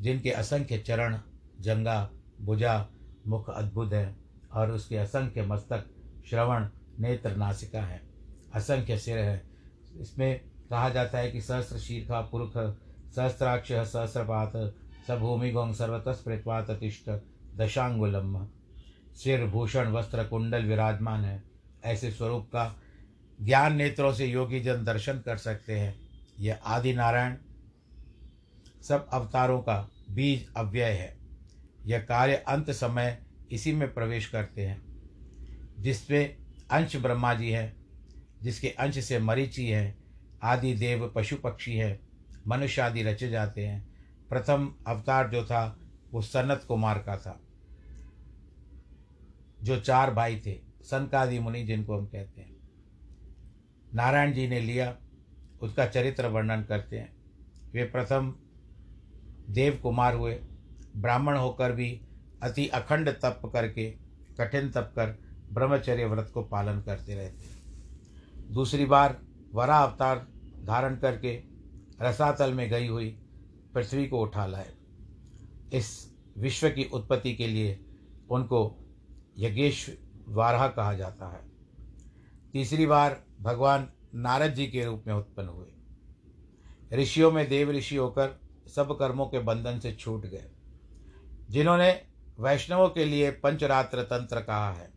जिनके 0.00 0.30
असंख्य 0.30 0.78
चरण, 0.78 1.18
जंगा, 1.60 2.10
भुजा, 2.40 2.88
मुख 3.26 3.50
अद्भुत 3.50 3.92
है 3.92 4.16
और 4.52 4.70
उसके 4.70 4.96
असंख्य 4.96 5.42
मस्तक, 5.42 5.86
श्रवण, 6.30 6.68
नेत्र 7.00 7.36
नासिका 7.36 7.82
है। 7.82 8.02
असंख्य 8.54 8.98
सिर 8.98 9.18
है। 9.18 9.42
इसमें 10.00 10.51
कहा 10.72 10.88
जाता 10.88 11.18
है 11.18 11.30
कि 11.30 11.40
सहस्र 11.40 11.78
शीर्षा 11.78 12.20
पुरुष 12.20 12.52
सहस्राक्ष, 13.14 13.72
सहस्रपात 13.72 14.52
सभूमि 15.08 15.50
गोंग 15.50 15.74
सर्वतः 15.74 16.12
स्मृतवात 16.12 16.70
अतिष्ठ 16.70 17.10
दशांगुलम 17.56 18.46
सिर 19.14 19.46
भूषण 19.46 19.92
वस्त्र, 19.92 20.24
कुंडल 20.24 20.64
विराजमान 20.64 21.24
है। 21.24 21.42
ऐसे 21.84 22.10
स्वरूप 22.10 22.46
का 22.46 22.76
ज्ञान 23.42 23.76
नेत्रों 23.76 24.12
से 24.12 24.26
योगी 24.26 24.60
जन 24.60 24.84
दर्शन 24.84 25.18
कर 25.18 25.36
सकते 25.36 25.78
हैं। 25.78 26.00
यह 26.40 26.58
आदि 26.64 26.92
नारायण 26.92 27.36
सब 28.82 29.08
अवतारों 29.12 29.60
का 29.60 29.90
बीज 30.10 30.54
अव्यय 30.56 30.84
है। 30.84 31.16
यह 31.86 31.98
कार्य 31.98 32.34
अंत 32.34 32.70
समय 32.70 33.22
इसी 33.50 33.72
में 33.72 33.94
प्रवेश 33.94 34.26
करते 34.26 34.66
हैं। 34.66 34.82
जिसमें 35.78 36.36
अंश 36.70 36.96
ब्रह्मा 36.96 37.34
जी 37.34 37.50
है, 37.50 37.76
जिसके 38.42 38.68
अंश 38.68 39.04
से 39.04 39.18
मरीचि 39.18 39.66
है 39.66 40.01
आदि 40.42 40.74
देव 40.74 41.12
पशु 41.14 41.36
पक्षी 41.36 41.76
है, 41.76 42.00
मनुष्य 42.46 42.82
आदि 42.82 43.02
रचे 43.02 43.28
जाते 43.28 43.66
हैं। 43.66 43.94
प्रथम 44.28 44.74
अवतार 44.86 45.30
जो 45.30 45.44
था, 45.44 45.78
वो 46.12 46.22
सनत 46.22 46.64
कुमार 46.68 46.98
का 46.98 47.16
था, 47.16 47.40
जो 49.62 49.80
चार 49.80 50.14
भाई 50.14 50.40
थे, 50.46 50.60
सनकादि 50.82 51.38
मुनि 51.38 51.62
जिनको 51.62 51.98
हम 51.98 52.06
कहते 52.06 52.40
हैं। 52.40 52.56
नारायण 53.94 54.32
जी 54.32 54.48
ने 54.48 54.60
लिया, 54.60 54.96
उसका 55.62 55.86
चरित्र 55.86 56.26
वर्णन 56.26 56.62
करते 56.62 56.98
हैं। 56.98 57.12
वे 57.72 57.84
प्रथम 57.84 58.34
देव 59.50 59.78
कुमार 59.82 60.14
हुए, 60.14 60.34
ब्राह्मण 60.96 61.36
होकर 61.36 61.72
भी 61.72 62.00
अति 62.42 62.66
अखंड 62.68 63.08
तप 63.08 63.50
करके, 63.52 63.90
कठिन 64.38 64.70
तप 64.70 64.92
कर 64.96 65.18
ब्रह्मचर्य 65.52 66.06
व्रत 66.06 66.30
को 66.34 66.42
पालन 66.42 66.80
करते 66.80 67.14
रहते 67.14 68.52
दूसरी 68.52 68.84
बार 68.84 69.18
वरा 69.54 69.78
अवतार 69.78 70.26
धारण 70.62 70.96
करके 70.96 71.40
रसातल 72.02 72.52
में 72.54 72.68
गई 72.70 72.86
हुई 72.88 73.08
पृथ्वी 73.74 74.06
को 74.06 74.20
उठा 74.20 74.46
लाए। 74.46 74.72
इस 75.72 75.90
विश्व 76.38 76.68
की 76.68 76.84
उत्पत्ति 76.84 77.34
के 77.34 77.46
लिए 77.46 77.78
उनको 78.30 78.60
यज्ञेश 79.38 79.86
वाराह 80.28 80.66
कहा 80.68 80.94
जाता 80.94 81.26
है। 81.26 81.40
तीसरी 82.52 82.86
बार 82.86 83.22
भगवान 83.40 83.88
नारद 84.14 84.54
जी 84.54 84.66
के 84.66 84.84
रूप 84.84 85.04
में 85.06 85.14
उत्पन्न 85.14 85.48
हुए। 85.48 86.98
ऋषियों 86.98 87.30
में 87.32 87.48
देव 87.48 87.70
ऋषि 87.70 87.96
होकर 87.96 88.38
सब 88.66 88.96
कर्मों 88.98 89.26
के 89.26 89.38
बंधन 89.38 89.78
से 89.78 89.92
छूट 89.92 90.26
गए, 90.26 90.50
जिन्होंने 91.50 91.90
वैष्णवों 92.40 92.88
के 92.88 93.04
लिए 93.04 93.30
पंचरात्र 93.30 94.02
तंत्र 94.02 94.40
कहा 94.40 94.72
है। 94.72 94.90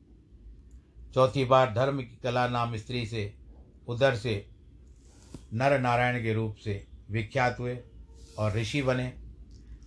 चौथी 1.13 1.45
बार 1.45 1.73
धर्म 1.73 1.97
की 1.97 2.17
कला 2.23 2.47
नाम 2.47 2.75
स्त्री 2.75 3.05
से 3.05 3.33
उधर 3.87 4.15
से 4.15 4.35
नर 5.55 5.79
नारायण 5.79 6.23
के 6.23 6.33
रूप 6.33 6.55
से 6.55 6.87
विख्यात 7.11 7.59
हुए 7.59 7.77
और 8.39 8.53
ऋषि 8.53 8.81
बने 8.81 9.13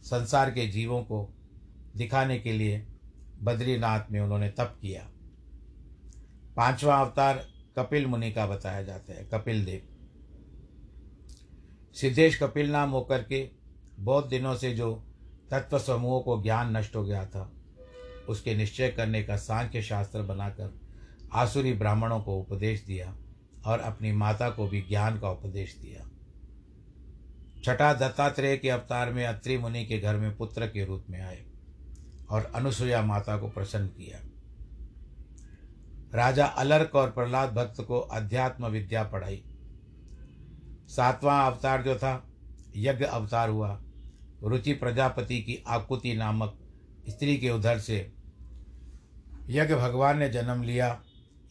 संसार 0.02 0.50
के 0.50 0.66
जीवों 0.66 1.02
को 1.02 1.34
दिखाने 1.96 2.38
के 2.38 2.52
लिए 2.52 2.86
बद्रीनाथ 3.42 4.00
में 4.10 4.20
उन्होंने 4.20 4.48
तप 4.48 4.78
किया। 4.82 5.02
पांचवा 6.56 6.96
अवतार 6.96 7.44
कपिल 7.76 8.06
मुनि 8.06 8.32
का 8.32 8.46
बताया 8.46 8.82
जाता 8.82 9.12
है, 9.12 9.24
कपिल 9.24 9.64
देव। 9.64 9.88
सिद्धेश 11.94 12.38
कपिल 12.42 12.70
नाम 12.70 12.90
होकर 12.90 13.22
के 13.22 13.50
बहुत 13.98 14.28
दिनों 14.28 14.54
से 14.54 14.74
जो 14.74 14.94
तत्व 15.50 15.78
समूहों 15.78 16.20
को 16.20 16.42
ज्ञान 16.42 16.76
नष्ट 16.76 16.96
हो 16.96 17.04
गया 17.04 17.26
था, 17.26 17.52
उसके 18.28 18.54
निश्चय 18.54 18.88
करने 18.88 19.22
का 19.22 19.36
सांख्य 19.36 19.82
शास्त्र 19.82 20.22
बनाकर 20.22 20.80
आसुरी 21.32 21.72
ब्राह्मणों 21.72 22.20
को 22.20 22.38
उपदेश 22.38 22.84
दिया। 22.84 23.16
और 23.68 23.80
अपनी 23.80 24.12
माता 24.12 24.50
को 24.50 24.68
भी 24.68 24.80
ज्ञान 24.82 25.18
का 25.20 25.30
उपदेश 25.30 25.76
दिया। 25.76 26.08
छठा 27.64 27.92
दत्तात्रेय 27.92 28.56
के 28.56 28.68
अवतार 28.68 29.12
में 29.12 29.26
अत्रि 29.26 29.58
मुनि 29.58 29.84
के 29.86 29.98
घर 29.98 30.16
में 30.16 30.36
पुत्र 30.36 30.66
के 30.66 30.84
रूप 30.84 31.04
में 31.10 31.20
आए 31.20 31.44
और 32.30 32.52
अनुसुया 32.54 33.02
माता 33.02 33.36
को 33.36 33.48
प्रसन्न 33.48 33.86
किया। 33.86 34.20
राजा 36.14 36.46
अलर्क 36.46 36.94
और 36.94 37.10
प्रहलाद 37.10 37.52
भक्त 37.52 37.80
को 37.80 37.98
अध्यात्म 37.98 38.66
विद्या 38.66 39.04
पढ़ाई। 39.04 39.44
सातवां 40.88 41.52
अवतार 41.52 41.82
जो 41.82 41.96
था, 41.96 42.28
यज्ञ 42.76 43.04
अवतार 43.04 43.48
हुआ। 43.48 43.82
रुचि 44.42 44.72
प्रजापति 44.72 45.42
की 45.42 45.64
आकुति 45.66 46.14
नामक 46.14 46.58
स्त्री 47.08 47.36
के 47.36 47.50
उधर 47.50 47.78
से 47.78 48.12
यज्ञ 49.48 49.74
भगवान 49.74 50.18
ने 50.18 50.28
जन्म 50.28 50.62
लिया। 50.62 51.02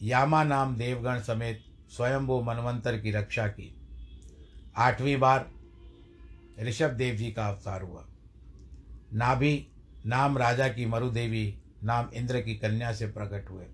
यामा 0.02 0.44
नाम 0.44 0.76
देवगण 0.76 1.20
समेत 1.20 1.64
स्वयंभू 1.88 2.42
मनवंतर 2.42 3.00
की 3.00 3.10
रक्षा 3.10 3.48
की। 3.48 3.80
आठवीं 4.76 5.16
बार 5.16 5.50
ऋषभ 6.60 6.90
देव 6.90 7.14
जी 7.14 7.32
का 7.32 7.48
अवतार 7.48 7.82
हुआ। 7.82 8.06
नाभि, 9.12 9.66
नाम 10.06 10.38
राजा 10.38 10.68
की 10.68 10.86
मरुदेवी, 10.86 11.58
नाम 11.84 12.10
इंद्र 12.14 12.40
की 12.40 12.54
कन्या 12.54 12.92
से 12.92 13.06
प्रकट 13.06 13.50
हुए। 13.50 13.64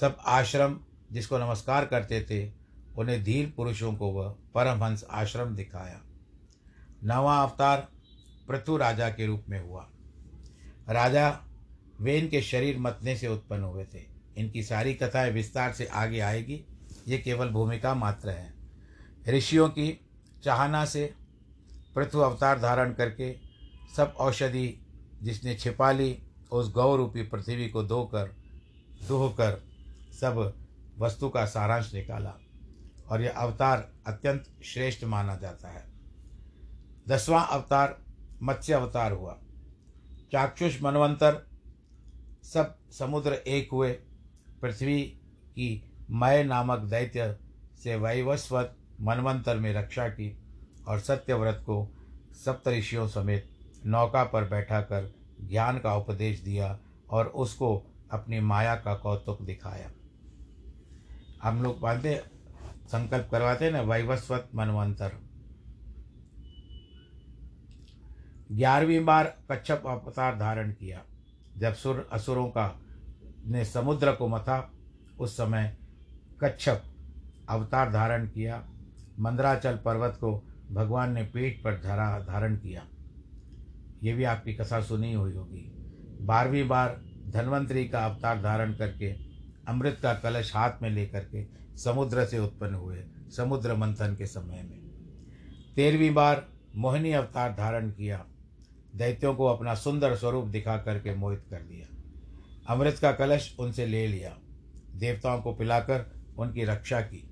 सब 0.00 0.18
आश्रम 0.26 0.80
जिसको 1.12 1.38
नमस्कार 1.38 1.84
करते 1.84 2.26
थे, 2.30 2.52
उन्हें 2.98 3.24
धीर 3.24 3.52
पुरुषों 3.56 3.94
को 3.94 4.08
वह 4.08 4.28
परमहंस 4.54 5.04
आश्रम 5.10 5.56
दिखाया। 5.56 6.00
नवा 7.04 7.42
अवतार 7.42 7.88
पृथु 8.48 8.76
राजा 8.76 9.10
के 9.10 9.26
रूप 9.26 9.44
में 9.48 9.60
हुआ। 9.60 9.90
राजा 10.88 11.40
वे 12.00 12.18
इनके 12.18 12.42
शरीर 12.42 12.78
मतने 12.78 13.16
से 13.16 13.28
उत्पन्न 13.28 13.62
हुए 13.62 13.84
थे। 13.84 14.02
इनकी 14.36 14.62
सारी 14.62 14.94
कथाएँ 14.94 15.30
विस्तार 15.30 15.72
से 15.72 15.86
आगे 15.86 16.20
आएगी। 16.20 16.64
ये 17.08 17.18
केवल 17.18 17.48
भूमिका 17.48 17.94
मात्र 17.94 18.30
है। 18.30 18.54
ऋषियों 19.28 19.68
की 19.68 20.00
चाहना 20.44 20.84
से 20.84 21.14
पृथु 21.94 22.18
अवतार 22.18 22.60
धारण 22.60 22.92
करके 22.92 23.38
सब 23.96 24.14
औषधि 24.18 24.86
जिसने 25.22 25.54
छिपा 25.54 25.92
ली, 25.92 26.22
उस 26.52 26.72
गौ 26.72 26.96
रूपी 26.96 27.22
पृथ्वी 27.22 27.68
को 27.68 27.82
धोकर 27.84 28.36
दोहकर 29.08 29.62
सब 30.20 30.54
वस्तु 30.98 31.28
का 31.28 31.44
सारांश 31.44 31.94
निकाला 31.94 32.34
और 33.08 33.22
यह 33.22 33.30
अवतार 33.30 33.92
अत्यंत 34.06 34.44
श्रेष्ठ 34.64 35.04
माना 35.04 35.36
जाता 35.36 35.68
है। 35.68 35.92
दसवां 37.08 37.46
अवतार 37.46 38.04
मत्स्य 38.42 38.72
अवतार 38.72 39.12
हुआ। 39.12 39.38
चाक्षुष 40.32 40.82
मनवंतर 40.82 41.46
सब 42.44 42.78
समुद्र 42.90 43.32
एक 43.32 43.68
हुए, 43.72 43.92
पृथ्वी 44.62 45.02
की 45.50 45.89
मय 46.12 46.44
नामक 46.44 46.78
दैत्य 46.78 47.38
से 47.82 47.96
वैवस्वत 47.96 48.76
मनवंतर 49.00 49.56
में 49.56 49.74
रक्षा 49.74 50.08
की 50.08 50.38
और 50.88 51.00
सत्यव्रत 51.00 51.58
को 51.60 51.96
सप्तऋषियों 52.32 53.08
समेत 53.08 53.50
नौका 53.86 54.24
पर 54.24 54.44
बैठाकर 54.44 55.14
ज्ञान 55.40 55.78
का 55.78 55.94
उपदेश 55.94 56.40
दिया 56.40 56.78
और 57.10 57.26
उसको 57.26 57.86
अपनी 58.10 58.40
माया 58.40 58.74
का 58.74 58.94
कौतुक 58.94 59.42
दिखाया। 59.42 59.90
हम 61.42 61.62
लोग 61.62 61.82
मानते, 61.82 62.22
संकल्प 62.86 63.28
करवाते 63.30 63.64
हैं 63.64 63.72
ना, 63.72 63.82
वैवस्वत 63.82 64.48
मनवंतर। 64.54 65.12
ग्यारहवीं 68.52 69.04
बार 69.04 69.38
कच्छप 69.50 69.82
अवतार 69.86 70.38
धारण 70.38 70.72
किया। 70.72 71.02
जब 71.58 71.74
सुर 71.74 72.08
असुरों 72.12 72.48
का 72.48 72.80
ने 73.46 73.64
समुद्र 73.64 74.12
को 74.12 74.28
मथा, 74.28 74.72
उस 75.20 75.36
समय 75.36 75.79
कच्छप 76.44 76.82
अवतार 77.48 77.92
धारण 77.92 78.26
किया। 78.26 78.68
मंदराचल 79.20 79.76
पर्वत 79.76 80.14
को 80.20 80.46
भगवान 80.72 81.12
ने 81.12 81.22
पेट 81.22 81.64
पर 81.64 81.74
धरा, 81.74 82.20
धारण 82.20 82.56
किया। 82.56 82.86
ये 84.02 84.12
भी 84.12 84.24
आपकी 84.24 84.54
कथा 84.54 84.80
सुनी 84.80 85.12
हुई 85.12 85.32
होगी। 85.32 85.72
बारहवीं 86.20 86.68
बार 86.68 87.00
धन्वंतरी 87.28 87.88
का 87.88 88.06
अवतार 88.06 88.42
धारण 88.42 88.74
करके, 88.74 89.12
अमृत 89.68 89.98
का 90.02 90.14
कलश 90.14 90.56
हाथ 90.56 90.70
में 90.82 90.90
लेकर 90.90 91.20
के 91.20 91.46
समुद्र 91.76 92.24
से 92.24 92.38
उत्पन्न 92.38 92.74
हुए 92.74 93.04
समुद्र 93.36 93.74
मंथन 93.74 94.16
के 94.16 94.26
समय 94.26 94.62
में। 94.62 94.80
तेरहवीं 95.76 96.14
बार 96.14 96.48
मोहिनी 96.76 97.12
अवतार 97.12 97.54
धारण 97.54 97.90
किया। 97.90 98.26
दैत्यों 98.96 99.34
को 99.34 99.46
अपना 99.46 99.74
सुंदर 99.74 100.16
स्वरूप 100.16 100.46
दिखा 100.46 100.76
करके 100.76 101.14
मोहित 101.14 101.44
कर 101.50 101.56
दिया। 101.56 101.96
अमृत 102.74 102.98
का 102.98 103.12
कलश 103.12 103.56
उनसे 103.58 103.86
ले 103.86 104.06
लिया। 104.06 104.38
देवताओं 104.94 105.42
को 105.42 105.54
पिलाकर 105.54 106.19
उनकी 106.40 106.64
रक्षा 106.64 107.00
की। 107.00 107.30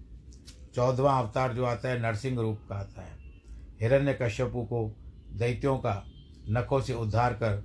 चौदवा 0.75 1.19
अवतार 1.19 1.53
जो 1.53 1.65
आता 1.65 1.89
है, 1.89 2.01
नरसिंह 2.03 2.41
रूप 2.41 2.61
का 2.69 2.75
आता 2.75 3.03
है। 3.03 3.17
हिरण्य 3.81 4.19
कश्यपु 4.23 4.63
को 4.63 4.97
दैत्यों 5.33 5.77
का 5.79 6.05
नखों 6.49 6.81
से 6.81 6.95
उद्धार 6.95 7.33
कर 7.33 7.63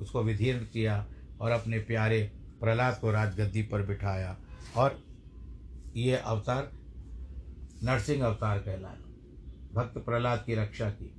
उसको 0.00 0.22
विधीर्ण 0.22 0.58
किया 0.58 1.06
और 1.40 1.50
अपने 1.50 1.78
प्यारे 1.78 2.32
प्रहलाद 2.60 2.98
को 3.00 3.10
राजगद्दी 3.10 3.62
पर 3.62 3.82
बिठाया। 3.82 4.36
और 4.76 4.98
ये 5.96 6.16
अवतार 6.16 6.70
नरसिंह 7.82 8.24
अवतार 8.26 8.58
कहलाया 8.58 8.96
भक्त 9.74 9.98
प्रहलाद 9.98 10.42
की 10.46 10.54
रक्षा 10.54 10.90
की। 10.90 11.14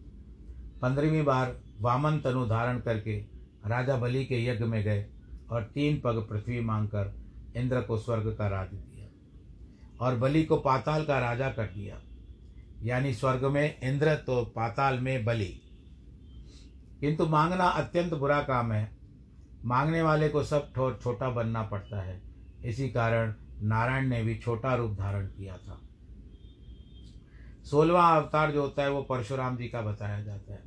पंद्रहवीं 0.81 1.23
बार 1.23 1.59
वामन 1.79 2.19
तनु 2.19 2.45
धारण 2.45 2.79
करके 2.79 3.17
राजा 3.65 3.97
बलि 3.97 4.25
के 4.25 4.45
यज्ञ 4.45 4.65
में 4.65 4.83
गए 4.83 5.05
और 5.51 5.63
तीन 5.63 6.01
पग 6.03 6.27
पृथ्वी 6.29 6.59
मांगकर 6.59 7.13
इंद्र 7.55 7.81
को 7.81 7.97
स्वर्ग 7.97 8.35
का 8.37 8.47
राज 8.47 8.67
दिया। 8.67 8.94
और 9.99 10.15
बलि 10.15 10.43
को 10.43 10.57
पाताल 10.57 11.05
का 11.05 11.19
राजा 11.19 11.49
कर 11.49 11.65
दिया। 11.65 12.01
यानी 12.81 13.13
स्वर्ग 13.13 13.45
में 13.45 13.79
इंद्र 13.81 14.15
तो 14.15 14.45
पाताल 14.45 14.99
में 14.99 15.25
बलि। 15.25 15.61
किंतु 16.99 17.25
मांगना 17.25 17.63
अत्यंत 17.63 18.13
बुरा 18.13 18.41
काम 18.41 18.71
है। 18.71 18.97
मांगने 19.65 20.01
वाले 20.01 20.29
को 20.29 20.43
सब 20.43 20.97
छोटा 21.03 21.29
बनना 21.29 21.63
पड़ता 21.63 22.01
है। 22.01 22.21
इसी 22.65 22.89
कारण 22.89 23.33
नारायण 23.61 24.07
ने 24.07 24.23
भी 24.23 24.35
छोटा 24.35 24.75
रूप 24.75 24.91
धारण 24.91 25.27
किया 25.27 25.57
था। 25.57 25.81
सोलवा 27.63 28.07
अवतार 28.07 28.51
जो 28.51 28.61
होता 28.61 28.83
है, 28.83 28.89
वो 28.89 29.01
परशुराम 29.01 29.57
जी 29.57 29.67
का 29.67 29.81
बताया 29.81 30.21
जाता 30.21 30.53
है। 30.53 30.63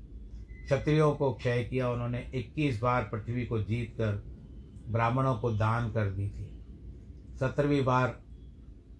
क्षत्रियों 0.64 1.14
को 1.14 1.34
क्षय 1.34 1.64
किया, 1.64 1.90
उन्होंने 1.90 2.30
21 2.34 2.80
बार 2.82 3.02
पृथ्वी 3.02 3.46
को 3.46 3.62
जीत 3.62 3.94
कर 4.00 4.24
ब्राह्मणों 4.88 5.34
को 5.34 5.52
दान 5.52 5.92
कर 5.92 6.10
दी 6.10 6.28
थी। 6.28 6.58
सत्रहवीं 7.36 7.84
बार 7.84 8.20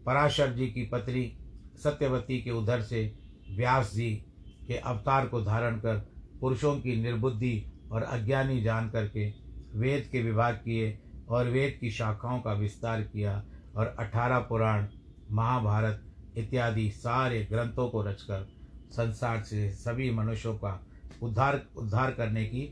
पराशर 0.09 0.53
जी 0.53 0.66
की 0.66 0.83
पत्नी 0.83 1.38
सत्यवती 1.85 2.42
के 2.42 2.51
उधर 2.51 2.83
से 2.83 3.18
व्यास 3.51 3.94
जी 3.94 4.25
के 4.66 4.75
अवतार 4.75 5.27
को 5.27 5.40
धारण 5.40 5.77
कर 5.77 5.97
पुरुषों 6.40 6.77
की 6.77 7.03
निर्बुद्धि 7.03 7.73
और 7.92 8.03
अज्ञानी 8.03 8.62
जान 8.62 8.90
करके 8.90 9.35
वेद 9.75 10.09
के 10.12 10.23
विभाग 10.23 10.55
किए 10.55 10.99
और 11.29 11.49
वेद 11.49 11.79
की 11.81 11.90
शाखाओं 11.90 12.40
का 12.40 12.53
विस्तार 12.53 13.03
किया 13.03 13.44
और 13.77 13.97
अठारह 13.99 14.38
पुराण, 14.38 14.87
महाभारत 15.31 16.05
इत्यादि 16.37 16.90
सारे 16.90 17.47
ग्रंथों 17.51 17.88
को 17.88 18.03
रचकर 18.03 18.49
संसार 18.90 19.42
से 19.42 19.73
सभी 19.73 20.11
मनुष्यों 20.11 20.55
का 20.55 20.87
उद्धार 21.23 21.66
उद्धार 21.77 22.11
करने 22.11 22.44
की, 22.44 22.62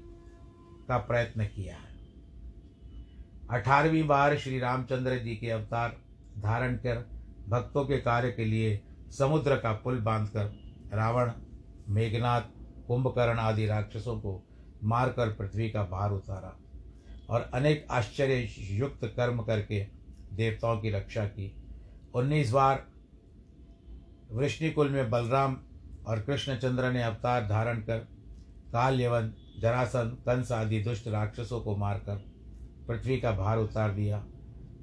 का 0.89 0.99
प्रयत्न 0.99 1.45
किया 1.45 1.75
है। 1.75 1.97
अठारहवीं 3.51 4.07
बार 4.07 4.39
श्री 4.39 4.59
रामचंद्र 4.59 5.19
जी 5.19 5.37
के 5.37 5.51
अवतार 5.51 5.97
धारण 6.39 6.75
कर 6.75 7.16
भक्तों 7.49 7.85
के 7.85 7.99
कार्य 7.99 8.31
के 8.31 8.45
लिए 8.45 8.81
समुद्र 9.19 9.57
का 9.57 9.73
पुल 9.73 10.01
बांधकर 10.01 10.45
रावण 10.93 11.31
मेघनाथ 11.89 12.41
कुंभकर्ण 12.89 13.39
आदि 13.39 13.67
राक्षसों 13.67 14.17
को 14.21 14.43
मारकर 14.85 15.33
पृथ्वी 15.33 15.71
का 15.71 15.83
भार 15.83 16.11
उतारा 16.11 16.57
और 17.31 17.51
अनेक 17.55 17.87
आश्चर्य 17.91 18.49
युक्त 18.71 19.05
कर्म 19.17 19.43
करके 19.43 19.81
देवताओं 20.33 20.79
की 20.79 20.91
रक्षा 20.91 21.25
की। 21.25 21.55
उन्नीस 22.15 22.53
बार 22.53 22.87
वृष्णिकुल 24.33 24.91
में 24.91 25.11
बलराम 25.11 25.57
और 26.07 26.21
कृष्णचंद्र 26.21 26.91
ने 26.93 27.03
अवतार 27.03 27.49
धारण 27.49 27.81
कर 27.81 27.99
काल 28.73 29.01
यवन 29.01 29.33
जरासन, 29.61 30.17
कंस 30.27 30.53
आदि 30.53 30.83
दुष्ट 30.83 31.09
राक्षसों 31.09 31.61
को 31.61 31.77
मारकर 31.77 32.25
पृथ्वी 32.89 33.21
का 33.21 33.33
भार 33.33 33.59
उतार 33.59 33.91
दिया। 33.91 34.25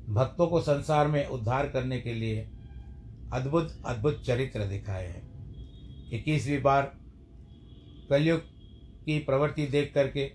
भक्तों 0.09 0.47
को 0.47 0.61
संसार 0.61 1.07
में 1.07 1.25
उद्धार 1.27 1.69
करने 1.69 1.99
के 2.01 2.13
लिए 2.13 2.49
अद्भुत 3.33 3.75
अद्भुत 3.85 4.23
चरित्र 4.25 4.65
दिखाए 4.65 5.05
हैं। 5.07 6.09
इक्कीसवीं 6.11 6.61
बार 6.61 6.91
कलयुग 8.09 8.39
की 9.05 9.17
प्रवृत्ति 9.19 9.65
देख 9.67 9.91
करके 9.93 10.29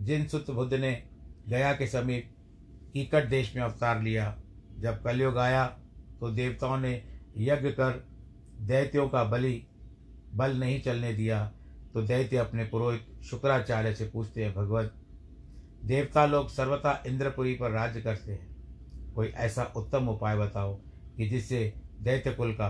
जिन 0.00 0.26
सुत 0.26 0.50
बुद्ध 0.50 0.72
ने 0.74 0.92
गया 1.48 1.72
के 1.72 1.86
समीप 1.86 2.30
कीकट 2.92 3.28
देश 3.28 3.54
में 3.56 3.62
अवतार 3.62 4.02
लिया, 4.02 4.36
जब 4.78 5.02
कलयुग 5.02 5.38
आया 5.38 5.64
तो 6.20 6.30
देवताओं 6.30 6.78
ने 6.78 6.92
यज्ञ 7.38 7.70
कर 7.70 8.04
दैत्यों 8.60 9.08
का 9.08 9.24
बलि, 9.24 9.62
बल 10.34 10.56
नहीं 10.56 10.80
चलने 10.82 11.12
दिया 11.14 11.44
तो 11.94 12.02
दैत्य 12.02 12.36
अपने 12.36 12.64
पुरोहित 12.64 13.22
शुक्राचार्य 13.24 13.94
से 13.94 14.04
पूछते 14.04 14.44
हैं, 14.44 14.54
भगवत, 14.54 14.92
देवता 15.84 16.24
लोग 16.26 16.48
सर्वथा 16.48 17.02
इंद्रपुरी 17.06 17.54
पर 17.54 17.70
राज्य 17.70 18.00
करते 18.00 18.32
हैं। 18.32 19.12
कोई 19.14 19.28
ऐसा 19.28 19.62
उत्तम 19.76 20.08
उपाय 20.08 20.36
बताओ 20.36 20.74
कि 21.16 21.28
जिससे 21.28 21.72
दैत्य 22.02 22.30
कुल 22.30 22.52
का। 22.52 22.68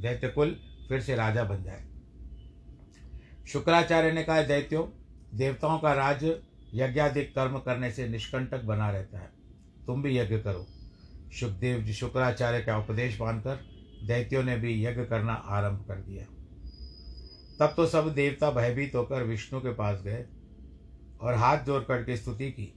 दैत्य 0.00 0.28
कुल 0.28 0.60
फिर 0.88 1.00
से 1.00 1.14
राजा 1.14 1.44
बन 1.44 1.62
जाए। 1.62 1.84
शुक्राचार्य 3.48 4.12
ने 4.12 4.22
कहा, 4.22 4.42
दैत्यों, 4.42 4.88
देवताओं 5.34 5.78
का 5.78 5.92
राज्य 5.92 6.42
यज्ञाधिक 6.74 7.34
कर्म 7.34 7.58
करने 7.58 7.90
से 7.90 8.08
निष्कंटक 8.08 8.62
बना 8.62 8.90
रहता 8.90 9.18
है। 9.18 9.30
तुम 9.86 10.02
भी 10.02 10.18
यज्ञ 10.18 10.38
करो। 10.38 10.66
सुखदेव 11.40 11.82
जी 11.82 11.92
शुक्राचार्य 11.92 12.60
का 12.60 12.78
उपदेश 12.78 13.20
मानकर 13.20 13.56
दैत्यों 14.06 14.42
ने 14.42 14.56
भी 14.56 14.86
यज्ञ 14.86 15.04
करना 15.04 15.32
आरंभ 15.32 15.84
कर 15.88 15.94
दिया। 15.94 16.24
तब 17.60 17.74
तो 17.76 17.86
सब 17.86 18.14
देवता 18.14 18.50
भयभीत 18.50 18.94
होकर 18.94 19.22
विष्णु 19.22 19.60
के 19.60 19.74
पास 19.74 20.02
गए 20.02 20.26
और 21.20 21.34
हाथ 21.34 21.58
जोड़ 21.58 21.82
करके 21.82 22.16
स्तुति 22.16 22.50
की 22.50 22.74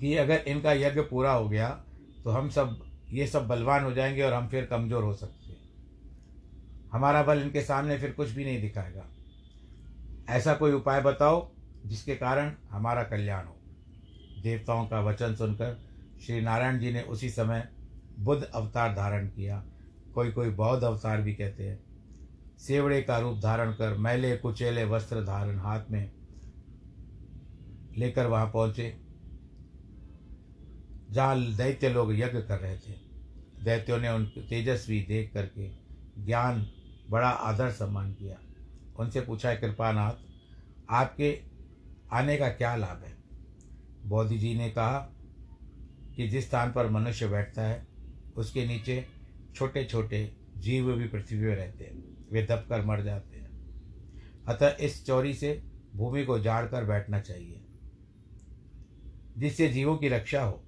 कि 0.00 0.16
अगर 0.16 0.36
इनका 0.36 0.72
यज्ञ 0.72 1.00
पूरा 1.00 1.32
हो 1.32 1.48
गया 1.48 1.84
तो 2.24 2.30
हम 2.30 2.48
सब 2.48 2.93
ये 3.14 3.26
सब 3.26 3.48
बलवान 3.48 3.84
हो 3.84 3.92
जाएँगे 3.92 4.22
और 4.22 4.32
हम 4.32 4.48
फिर 4.48 4.66
कमज़ोर 4.66 5.04
हो 5.04 5.14
सकते 5.14 5.52
हैं। 5.52 5.60
हमारा 6.92 7.22
बल 7.22 7.42
इनके 7.42 7.62
सामने 7.62 7.98
फिर 7.98 8.12
कुछ 8.12 8.30
भी 8.30 8.44
नहीं 8.44 8.60
दिखाएगा। 8.60 9.04
ऐसा 10.28 10.54
कोई 10.54 10.72
उपाय 10.72 11.00
बताओ 11.00 11.50
जिसके 11.86 12.16
कारण 12.16 12.52
हमारा 12.70 13.02
कल्याण 13.02 13.46
हो। 13.46 13.56
देवताओं 14.42 14.86
का 14.86 15.00
वचन 15.00 15.34
सुनकर 15.34 15.80
श्री 16.26 16.40
नारायण 16.40 16.78
जी 16.78 16.92
ने 16.92 17.02
उसी 17.02 17.30
समय 17.30 17.68
बुद्ध 18.18 18.42
अवतार 18.44 18.94
धारण 18.94 19.28
किया। 19.28 19.64
कोई 20.14 20.30
कोई 20.30 20.50
बौद्ध 20.50 20.84
अवतार 20.84 21.20
भी 21.20 21.34
कहते 21.34 21.68
हैं। 21.68 21.84
सेवड़े 22.58 23.02
का 23.02 23.18
रूप 23.18 23.38
धारण 23.38 23.72
कर 23.72 23.94
मैले, 23.94 24.36
कुचेले, 24.36 24.84
वस्त्र 24.84 25.24
धारण 25.24 25.58
हाथ 25.58 25.80
में 25.90 26.10
लेकर 27.96 28.26
वहाँ 28.26 28.46
पहुँचे। 28.46 29.00
जहाँ 31.10 31.40
दैत्य 31.40 31.88
लोग 31.88 32.12
यज्ञ 32.12 32.40
कर 32.40 32.58
रहे 32.58 32.76
थे। 32.76 33.03
दैत्यों 33.64 33.98
ने 33.98 34.08
उन 34.08 34.24
तेजस्वी 34.26 35.00
देख 35.02 35.32
करके 35.34 35.68
ज्ञान 36.24 36.66
बड़ा 37.10 37.28
आदर 37.28 37.70
सम्मान 37.70 38.12
किया। 38.12 38.36
उनसे 38.98 39.20
पूछा 39.20 39.48
है 39.50 39.56
कृपानाथ, 39.56 40.12
आपके 40.90 41.40
आने 42.12 42.36
का 42.36 42.48
क्या 42.48 42.74
लाभ 42.76 43.02
है? 43.02 43.14
बोधि 44.04 44.38
जी 44.38 44.54
ने 44.54 44.70
कहा 44.70 44.98
कि 46.16 46.28
जिस 46.28 46.48
स्थान 46.48 46.72
पर 46.72 46.90
मनुष्य 46.90 47.28
बैठता 47.28 47.62
है, 47.62 47.86
उसके 48.36 48.66
नीचे 48.66 49.04
छोटे 49.54 49.84
छोटे 49.84 50.36
जीव 50.58 50.92
भी 50.92 51.08
पृथ्वी 51.08 51.38
में 51.38 51.56
रहते 51.56 51.84
हैं। 51.84 52.28
वे 52.32 52.42
दब 52.42 52.66
कर 52.68 52.84
मर 52.84 53.02
जाते 53.02 53.36
हैं। 53.36 53.50
अतः 54.48 54.76
इस 54.80 55.06
चोरी 55.06 55.34
से 55.34 55.62
भूमि 55.94 56.24
को 56.24 56.38
जाड़ 56.38 56.66
कर 56.66 56.84
बैठना 56.84 57.20
चाहिए, 57.20 57.60
जिससे 59.38 59.68
जीवों 59.68 59.96
की 59.96 60.08
रक्षा 60.08 60.42
हो। 60.42 60.62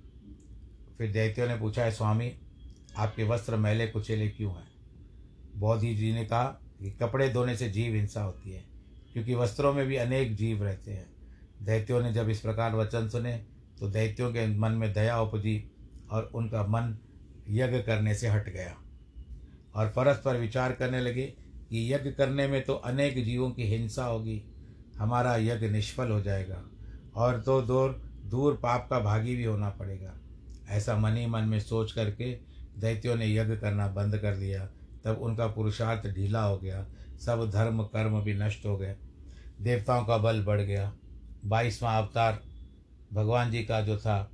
फिर 0.98 1.12
दैत्यों 1.12 1.48
ने 1.48 1.56
पूछा 1.56 1.84
है 1.84 1.90
स्वामी 1.90 2.28
आपके 2.96 3.24
वस्त्र 3.24 3.56
मैले 3.56 3.86
कुचेले 3.86 4.28
क्यों 4.28 4.52
हैं? 4.52 4.68
बौद्धि 5.56 5.94
जी 5.94 6.12
ने 6.12 6.24
कहा 6.24 6.44
कि 6.78 6.90
कपड़े 6.92 7.28
धोने 7.28 7.56
से 7.56 7.68
जीव 7.70 7.94
हिंसा 7.94 8.22
होती 8.22 8.50
है, 8.50 8.64
क्योंकि 9.12 9.34
वस्त्रों 9.34 9.72
में 9.72 9.86
भी 9.86 9.96
अनेक 9.96 10.34
जीव 10.36 10.62
रहते 10.64 10.92
हैं। 10.92 11.06
दैत्यों 11.62 12.02
ने 12.02 12.12
जब 12.12 12.28
इस 12.28 12.40
प्रकार 12.40 12.74
वचन 12.74 13.08
सुने 13.08 13.32
तो 13.80 13.88
दैत्यों 13.88 14.30
के 14.32 14.46
मन 14.58 14.72
में 14.72 14.92
दया 14.92 15.20
उपजी 15.20 15.62
और 16.10 16.30
उनका 16.34 16.62
मन 16.62 16.96
यज्ञ 17.48 17.78
करने 17.78 18.14
से 18.14 18.28
हट 18.28 18.48
गया 18.48 18.76
और 19.74 19.88
परस्पर 19.88 20.36
विचार 20.36 20.72
करने 20.72 21.00
लगे 21.00 21.26
कि 21.70 21.92
यज्ञ 21.94 22.10
करने 22.10 22.46
में 22.48 22.62
तो 22.64 22.74
अनेक 22.74 23.24
जीवों 23.24 23.50
की 23.50 23.62
हिंसा 23.62 24.04
होगी, 24.04 24.42
हमारा 24.98 25.36
यज्ञ 25.36 25.68
निष्फल 25.68 26.10
हो 26.10 26.20
जाएगा 26.20 26.62
और 27.14 27.40
तो 27.40 27.60
दूर 27.62 28.02
दूर 28.24 28.54
पाप 28.54 28.86
का 28.90 28.98
भागी 29.00 29.36
भी 29.36 29.44
होना 29.44 29.68
पड़ेगा। 29.70 30.14
ऐसा 30.68 30.96
मन 30.96 31.16
ही 31.16 31.26
मन 31.26 31.44
में 31.44 31.58
सोच 31.60 31.92
करके 31.92 32.32
दैत्यों 32.78 33.16
ने 33.16 33.34
यज्ञ 33.34 33.56
करना 33.56 33.88
बंद 33.88 34.18
कर 34.18 34.36
दिया 34.36 34.68
तब 35.04 35.18
उनका 35.22 35.46
पुरुषार्थ 35.46 36.14
ढीला 36.14 36.42
हो 36.42 36.58
गया। 36.58 36.86
सब 37.20 37.50
धर्म, 37.50 37.82
कर्म 37.82 38.20
भी 38.20 38.34
नष्ट 38.34 38.66
हो 38.66 38.76
गए। 38.76 38.96
देवताओं 39.60 40.04
का 40.04 40.18
बल 40.18 40.44
बढ़ 40.44 40.60
गया। 40.60 40.92
बाईसवां 41.44 42.02
अवतार 42.02 42.42
भगवान 43.12 43.50
जी 43.50 43.64
का 43.64 43.80
जो 43.80 43.98
था, 43.98 44.30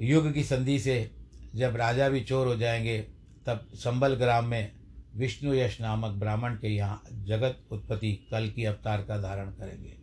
युग 0.00 0.32
की 0.32 0.44
संधि 0.44 0.78
से 0.78 1.10
जब 1.54 1.76
राजा 1.76 2.08
भी 2.08 2.20
चोर 2.20 2.46
हो 2.46 2.56
जाएँगे, 2.56 3.00
तब 3.46 3.68
संबल 3.74 4.14
ग्राम 4.14 4.44
में 4.44 4.72
विष्णु 5.16 5.54
यश 5.54 5.80
नामक 5.80 6.10
ब्राह्मण 6.10 6.54
के 6.54 6.68
यहाँ 6.68 7.02
जगत 7.12 7.58
उत्पत्ति 7.70 8.28
कल 8.30 8.48
की 8.48 8.64
अवतार 8.64 9.02
का 9.02 9.18
धारण 9.18 9.50
करेंगे। 9.50 9.96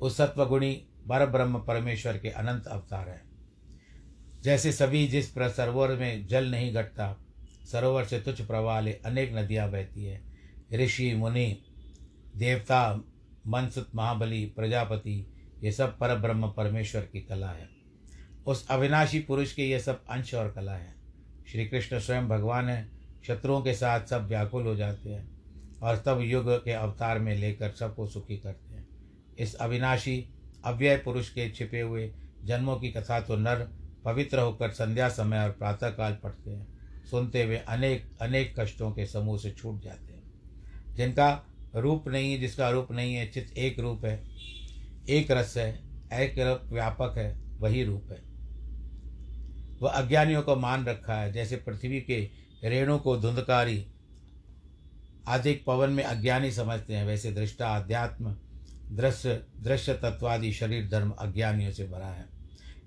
उस 0.00 0.16
सत्वगुणी 0.16 0.72
पर 1.08 1.26
ब्रह्म 1.26 1.58
परमेश्वर 1.58 2.18
के 2.18 2.28
अनंत 2.28 2.66
अवतार 2.66 3.08
है। 3.08 3.25
जैसे 4.46 4.72
सभी 4.72 5.06
जिस 5.08 5.34
सरोवर 5.34 5.96
में 5.96 6.26
जल 6.26 6.50
नहीं 6.50 6.74
घटता, 6.74 7.16
सरोवर 7.72 8.04
से 8.04 8.20
तुच्छ 8.20 8.40
प्रवाह 8.40 8.80
ले 8.80 8.92
अनेक 8.92 9.36
नदियाँ 9.36 9.70
बहती 9.70 10.04
है। 10.04 10.20
ऋषि, 10.72 11.14
मुनि, 11.14 11.62
देवता, 12.36 13.00
मनसुत, 13.46 13.90
महाबली, 13.94 14.46
प्रजापति, 14.46 15.26
ये 15.62 15.72
सब 15.72 15.98
पर 15.98 16.14
ब्रह्म 16.14 16.48
परमेश्वर 16.48 17.00
की 17.00 17.20
कला 17.20 17.48
है। 17.48 17.68
उस 18.46 18.68
अविनाशी 18.68 19.20
पुरुष 19.20 19.52
के 19.52 19.62
ये 19.62 19.80
सब 19.80 20.04
अंश 20.10 20.34
और 20.34 20.52
कला 20.52 20.74
है। 20.74 20.94
श्री 21.52 21.66
कृष्ण 21.66 21.98
स्वयं 21.98 22.28
भगवान 22.28 22.68
है, 22.68 22.88
शत्रुओं 23.26 23.62
के 23.62 23.74
साथ 23.74 24.06
सब 24.06 24.26
व्याकुल 24.26 24.62
हो 24.62 24.76
जाते 24.76 25.10
हैं 25.10 25.30
और 25.82 25.96
तब 25.96 26.20
युग 26.20 26.64
के 26.64 26.72
अवतार 26.72 27.18
में 27.18 27.36
लेकर 27.36 27.70
सबको 27.70 28.06
सुखी 28.06 28.36
करते 28.36 28.74
हैं। 28.74 28.88
इस 29.38 29.54
अविनाशी 29.54 30.28
अव्यय 30.64 30.96
पुरुष 30.96 31.28
के 31.28 31.50
छिपे 31.50 31.80
हुए 31.80 32.12
जन्मों 32.44 32.76
की 32.76 32.90
कथा 32.90 33.20
तो 33.20 33.36
नर 33.36 33.85
पवित्र 34.06 34.38
होकर 34.38 34.70
संध्या 34.70 35.08
समय 35.08 35.38
और 35.38 35.50
प्रातःकाल 35.50 36.12
पढ़ते 36.12 36.50
हैं। 36.50 36.66
सुनते 37.10 37.44
हुए 37.44 37.56
अनेक 37.56 38.10
अनेक 38.20 38.60
कष्टों 38.60 38.90
के 38.90 39.06
समूह 39.06 39.38
से 39.38 39.50
छूट 39.50 39.82
जाते 39.82 40.12
हैं। 40.12 40.22
जिनका 40.94 41.46
रूप 41.74 42.08
नहीं 42.08 42.32
है 42.32 42.38
जिसका 42.38 42.70
रूप 42.70 42.92
नहीं 42.92 43.14
है, 43.14 43.26
चित्त 43.26 43.58
एक 43.58 43.78
रूप 43.80 44.04
है, 44.04 44.24
एक 45.08 45.30
रस 45.30 45.56
है, 45.56 45.80
एक 46.12 46.38
रूप 46.38 46.72
व्यापक 46.72 47.14
है, 47.18 47.38
वही 47.58 47.84
रूप 47.84 48.08
है। 48.10 48.22
वह 49.82 49.90
अज्ञानियों 49.90 50.42
को 50.42 50.56
मान 50.56 50.86
रखा 50.86 51.14
है, 51.14 51.32
जैसे 51.32 51.56
पृथ्वी 51.56 52.00
के 52.00 52.30
रेणु 52.64 52.98
को 52.98 53.16
धुंधकारी 53.16 53.86
अधिक 55.28 55.64
पवन 55.64 55.90
में 55.90 56.04
अज्ञानी 56.04 56.52
समझते 56.52 56.94
हैं, 56.94 57.06
वैसे 57.06 57.32
दृष्टा 57.32 57.76
अध्यात्म 57.76 58.36
दृश्य 58.92 59.42
दृश्य 59.60 59.94
तत्वादि 59.94 60.52
शरीर 60.52 60.88
धर्म 60.88 61.10
अज्ञानियों 61.10 61.72
से 61.72 61.84
भरा 61.84 62.06
है। 62.06 62.26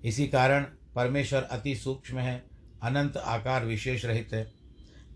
इसी 0.04 0.26
कारण 0.26 0.66
परमेश्वर 0.94 1.42
अति 1.42 1.76
सूक्ष्म 1.76 2.18
है, 2.18 2.50
अनंत 2.82 3.16
आकार 3.16 3.64
विशेष 3.64 4.04
रहित 4.04 4.32
है। 4.32 4.52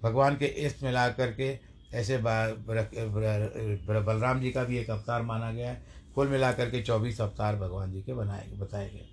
भगवान 0.02 0.36
के 0.36 0.46
इस 0.46 0.82
मिला 0.82 1.08
करके 1.10 1.58
ऐसे 1.92 2.18
बलराम 2.18 4.40
जी 4.40 4.50
का 4.50 4.64
भी 4.64 4.78
एक 4.78 4.90
अवतार 4.90 5.22
माना 5.22 5.52
गया 5.52 5.70
है। 5.70 5.82
कुल 6.14 6.28
मिलाकर 6.28 6.70
के 6.70 6.82
चौबीस 6.82 7.20
अवतार 7.20 7.56
भगवान 7.56 7.92
जी 7.92 8.02
के 8.02 8.14
बनाए, 8.14 8.50
बताए 8.50 8.90
गए। 8.90 9.08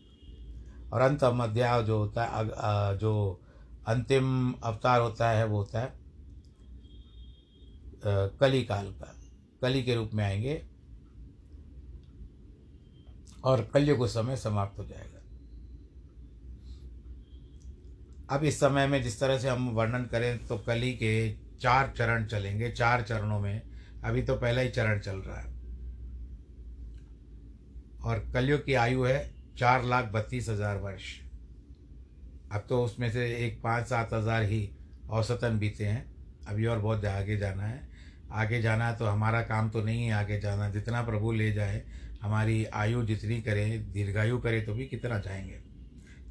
और 0.93 1.01
अंत 1.01 1.23
मध्या 1.23 1.81
जो 1.81 1.97
होता 1.97 2.25
है 2.25 2.97
जो 2.97 3.41
अंतिम 3.87 4.53
अवतार 4.53 5.01
होता 5.01 5.29
है, 5.29 5.45
वो 5.45 5.57
होता 5.57 5.79
है 5.79 5.99
कली 8.39 8.63
काल 8.63 8.91
का। 8.91 9.15
कली 9.61 9.83
के 9.83 9.95
रूप 9.95 10.11
में 10.13 10.25
आएँगे 10.25 10.65
और 13.43 13.63
कलयुग 13.63 14.01
उस 14.01 14.13
समय 14.13 14.37
समाप्त 14.37 14.79
हो 14.79 14.85
जाएगा। 14.85 15.20
अब 18.31 18.43
इस 18.43 18.59
समय 18.59 18.87
में 18.87 19.01
जिस 19.03 19.19
तरह 19.19 19.37
से 19.37 19.49
हम 19.49 19.69
वर्णन 19.69 20.03
करें 20.05 20.45
तो 20.47 20.57
कली 20.57 20.91
के 20.93 21.31
चार 21.61 21.93
चरण 21.97 22.25
चलेंगे, 22.25 22.69
चार 22.69 23.01
चरणों 23.01 23.39
में। 23.39 23.61
अभी 24.03 24.21
तो 24.21 24.35
पहला 24.35 24.61
ही 24.61 24.69
चरण 24.69 24.99
चल 24.99 25.17
रहा 25.17 25.39
है। 25.39 25.49
और 28.03 28.19
कलयुग 28.33 28.65
की 28.65 28.73
आयु 28.73 29.03
है 29.03 29.33
चार 29.57 29.83
लाख 29.83 30.05
बत्तीस 30.05 30.49
हज़ार 30.49 30.77
वर्ष। 30.77 31.03
अब 32.51 32.65
तो 32.69 32.83
उसमें 32.83 33.09
से 33.11 33.25
एक 33.37 33.61
पाँच 33.63 33.87
सात 33.87 34.13
हज़ार 34.13 34.43
ही 34.43 34.69
औसतन 35.09 35.59
बीते 35.59 35.85
हैं। 35.85 36.05
अभी 36.47 36.65
और 36.65 36.79
बहुत 36.79 37.05
आगे 37.05 37.37
जाना 37.37 37.63
है। 37.63 37.89
आगे 38.33 38.61
जाना 38.61 38.87
है 38.87 38.95
तो 38.97 39.05
हमारा 39.05 39.41
काम 39.41 39.69
तो 39.69 39.83
नहीं 39.83 40.05
है 40.05 40.13
आगे 40.13 40.39
जाना। 40.39 40.69
जितना 40.69 41.01
प्रभु 41.03 41.31
ले 41.31 41.51
जाए, 41.51 41.83
हमारी 42.21 42.63
आयु 42.65 43.03
जितनी 43.03 43.41
करें, 43.41 43.91
दीर्घायु 43.91 44.39
करें 44.39 44.65
तो 44.65 44.73
भी 44.73 44.87
कितना 44.87 45.19
जाएँगे। 45.19 45.59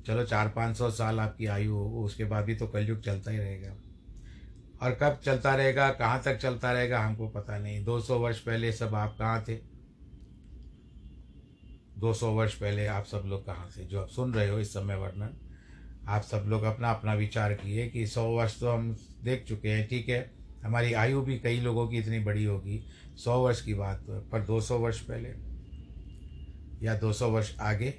चलो 0.07 0.25
चार 0.25 0.49
पाँच 0.49 0.77
सौ 0.77 0.91
साल 0.91 1.21
आपकी 1.21 1.47
आयु 1.47 1.75
हो, 1.75 2.05
उसके 2.05 2.25
बाद 2.25 2.45
भी 2.45 2.55
तो 2.55 2.67
कलयुग 2.67 3.01
चलता 3.01 3.31
ही 3.31 3.39
रहेगा। 3.39 3.75
और 4.83 4.95
कब 4.95 5.21
चलता 5.25 5.55
रहेगा, 5.55 5.91
कहाँ 5.91 6.23
तक 6.23 6.37
चलता 6.37 6.73
रहेगा, 6.73 7.01
हमको 7.01 7.29
पता 7.29 7.59
नहीं। 7.59 7.85
दो 7.85 8.01
सौ 8.01 8.19
वर्ष 8.19 8.39
पहले 8.39 8.73
सब 8.73 8.95
आप 8.95 9.17
कहाँ 9.19 9.45
थे? 9.49 9.55
दो 11.99 12.15
सौ 12.15 12.31
वर्ष 12.33 12.55
पहले 12.55 12.87
आप 12.87 13.05
सब 13.05 13.23
लोग 13.27 13.47
कहाँ 13.47 13.69
से 13.71 13.85
जो 13.85 14.01
आप 14.01 14.09
सुन 14.09 14.35
रहे 14.35 14.49
हो 14.49 14.59
इस 14.59 14.73
समय 14.73 14.97
वर्णन, 14.97 15.37
आप 16.09 16.23
सब 16.23 16.45
लोग 16.49 16.63
अपना 16.63 16.91
अपना 16.91 17.15
विचार 17.15 17.55
किए 17.55 17.89
कि 17.89 18.07
सौ 18.07 18.25
वर्ष 18.29 18.61
तो 18.61 18.71
हम 18.71 18.97
देख 19.25 19.45
चुके 19.45 19.69
हैं, 19.69 19.87
ठीक 19.89 20.09
है। 20.09 20.31
हमारी 20.65 20.93
आयु 20.93 21.21
भी 21.23 21.39
कई 21.39 21.61
लोगों 21.61 21.89
की 21.89 21.99
इतनी 21.99 22.19
बड़ी 22.19 22.45
होगी, 22.45 22.85
सौ 23.17 23.39
वर्ष 23.39 23.63
की 23.63 23.75
बात 23.75 23.99
तो 23.99 24.21
पर 24.23 24.43
दो 24.43 24.61
सौ 24.61 24.79
वर्ष 24.79 25.01
पहले 25.01 25.29
या 26.87 26.95
दो 26.99 27.13
सौ 27.13 27.31
वर्ष 27.31 27.57
आगे 27.61 27.91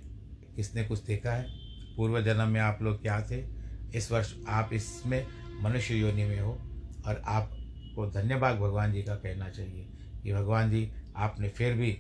किसने 0.56 0.84
कुछ 0.84 1.00
देखा 1.00 1.32
है? 1.32 1.61
पूर्व 2.02 2.22
जन्म 2.22 2.48
में 2.48 2.60
आप 2.60 2.80
लोग 2.82 3.02
क्या 3.02 3.22
थे? 3.32 3.44
इस 3.96 4.12
वर्ष 4.12 4.34
आप 4.48 4.70
इसमें 4.74 5.28
मनुष्य 5.62 5.96
योनि 5.96 6.24
में 6.26 6.40
हो 6.40 6.52
और 7.08 7.22
आपको 7.26 8.10
धन्यवाद 8.10 8.56
भगवान 8.56 8.94
जी 8.94 9.04
का 9.04 9.16
कहना 9.16 9.50
चाहिए 9.50 9.88
कि 10.24 10.34
भगवान 10.34 10.72
जी, 10.72 10.92
आपने 11.16 11.50
फिर 11.50 11.74
भी 11.74 11.98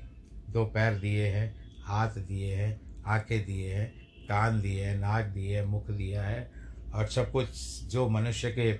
दो 0.49 0.65
पैर 0.65 0.99
दिए 0.99 1.27
हैं, 1.27 1.53
हाथ 1.83 2.09
दिए 2.09 2.55
हैं, 2.55 3.03
आँखें 3.05 3.45
दिए 3.45 3.73
हैं, 3.73 3.87
कान 4.27 4.61
दिए 4.61 4.85
हैं, 4.85 4.97
नाक 4.97 5.25
दिए 5.25 5.57
है, 5.57 5.65
मुख 5.65 5.91
दिया 5.91 6.23
है 6.23 6.51
और 6.93 7.07
सब 7.07 7.31
कुछ 7.31 7.47
जो 7.83 8.09
मनुष्य 8.09 8.51
के 8.51 8.71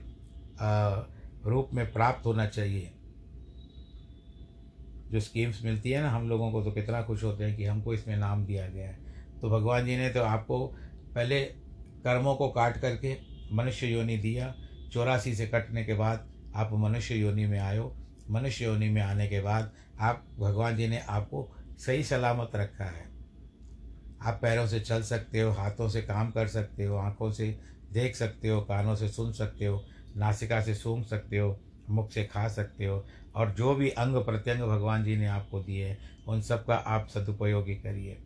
रूप 1.50 1.70
में 1.74 1.94
प्राप्त 1.94 2.26
होना 2.26 2.48
चाहिए। 2.48 2.92
जो 5.12 5.20
स्कीम्स 5.20 5.64
मिलती 5.64 5.92
है 5.92 6.02
ना 6.02 6.10
हम 6.10 6.30
लोगों 6.30 6.52
को 6.52 6.64
तो 6.64 6.72
कितना 6.72 7.02
खुश 7.02 7.24
होते 7.24 7.44
हैं 7.44 7.58
कि 7.58 7.66
हमको 7.66 7.94
इसमें 7.94 8.18
नाम 8.18 8.46
दिया 8.46 8.68
गया 8.68 8.88
है। 8.88 9.12
तो 9.42 9.50
भगवान 9.50 9.86
जी 9.86 9.98
ने 9.98 10.10
तो 10.10 10.22
आपको 10.22 10.78
पहले 11.16 11.41
कर्मों 12.03 12.36
को 12.36 12.49
काट 12.49 12.78
करके 12.78 13.18
मनुष्य 13.51 13.88
योनि 13.88 14.18
दिया, 14.18 14.55
चौरासी 14.91 15.36
से 15.36 15.47
कटने 15.47 15.86
के 15.86 15.93
बाद 15.93 16.32
आप 16.55 16.70
मनुष्य 16.74 17.16
योनि 17.16 17.45
में 17.45 17.59
आयो। 17.59 17.97
मनुष्य 18.30 18.66
योनि 18.66 18.89
में 18.89 19.01
आने 19.01 19.28
के 19.28 19.41
बाद 19.41 19.74
आप, 19.99 20.28
भगवान 20.39 20.78
जी 20.78 20.88
ने 20.88 20.99
आपको 20.99 21.51
सही 21.78 22.03
सलामत 22.03 22.51
रखा 22.55 22.86
है। 22.86 23.12
आप 24.22 24.39
पैरों 24.41 24.68
से 24.68 24.80
चल 24.80 25.01
सकते 25.01 25.39
हो, 25.39 25.51
हाथों 25.51 25.89
से 25.89 26.01
काम 26.01 26.32
कर 26.32 26.47
सकते 26.47 26.84
हो, 26.84 26.95
आँखों 26.95 27.32
से 27.32 27.59
देख 27.93 28.16
सकते 28.16 28.47
हो, 28.47 28.62
कानों 28.62 28.95
से 28.95 29.09
सुन 29.09 29.34
सकते 29.34 29.66
हो, 29.66 29.86
नासिका 30.18 30.62
से 30.62 30.76
सूंघ 30.76 31.05
सकते 31.05 31.38
हो, 31.38 31.62
मुख 31.89 32.12
से 32.12 32.24
खा 32.24 32.47
सकते 32.47 32.86
हो, 32.86 33.07
और 33.36 33.51
जो 33.51 33.76
भी 33.76 33.89
अंग 33.89 34.16
प्रत्यंग 34.16 34.62
भगवान 34.62 35.03
जी 35.03 35.18
ने 35.18 35.28
आपको 35.28 35.64
दिए 35.64 35.88
हैं, 35.88 35.97
उन 36.28 36.41
सब 36.41 36.66
का 36.66 36.76
आप 36.76 37.07
सदुपयोगी 37.07 37.76
करिए। 37.76 38.22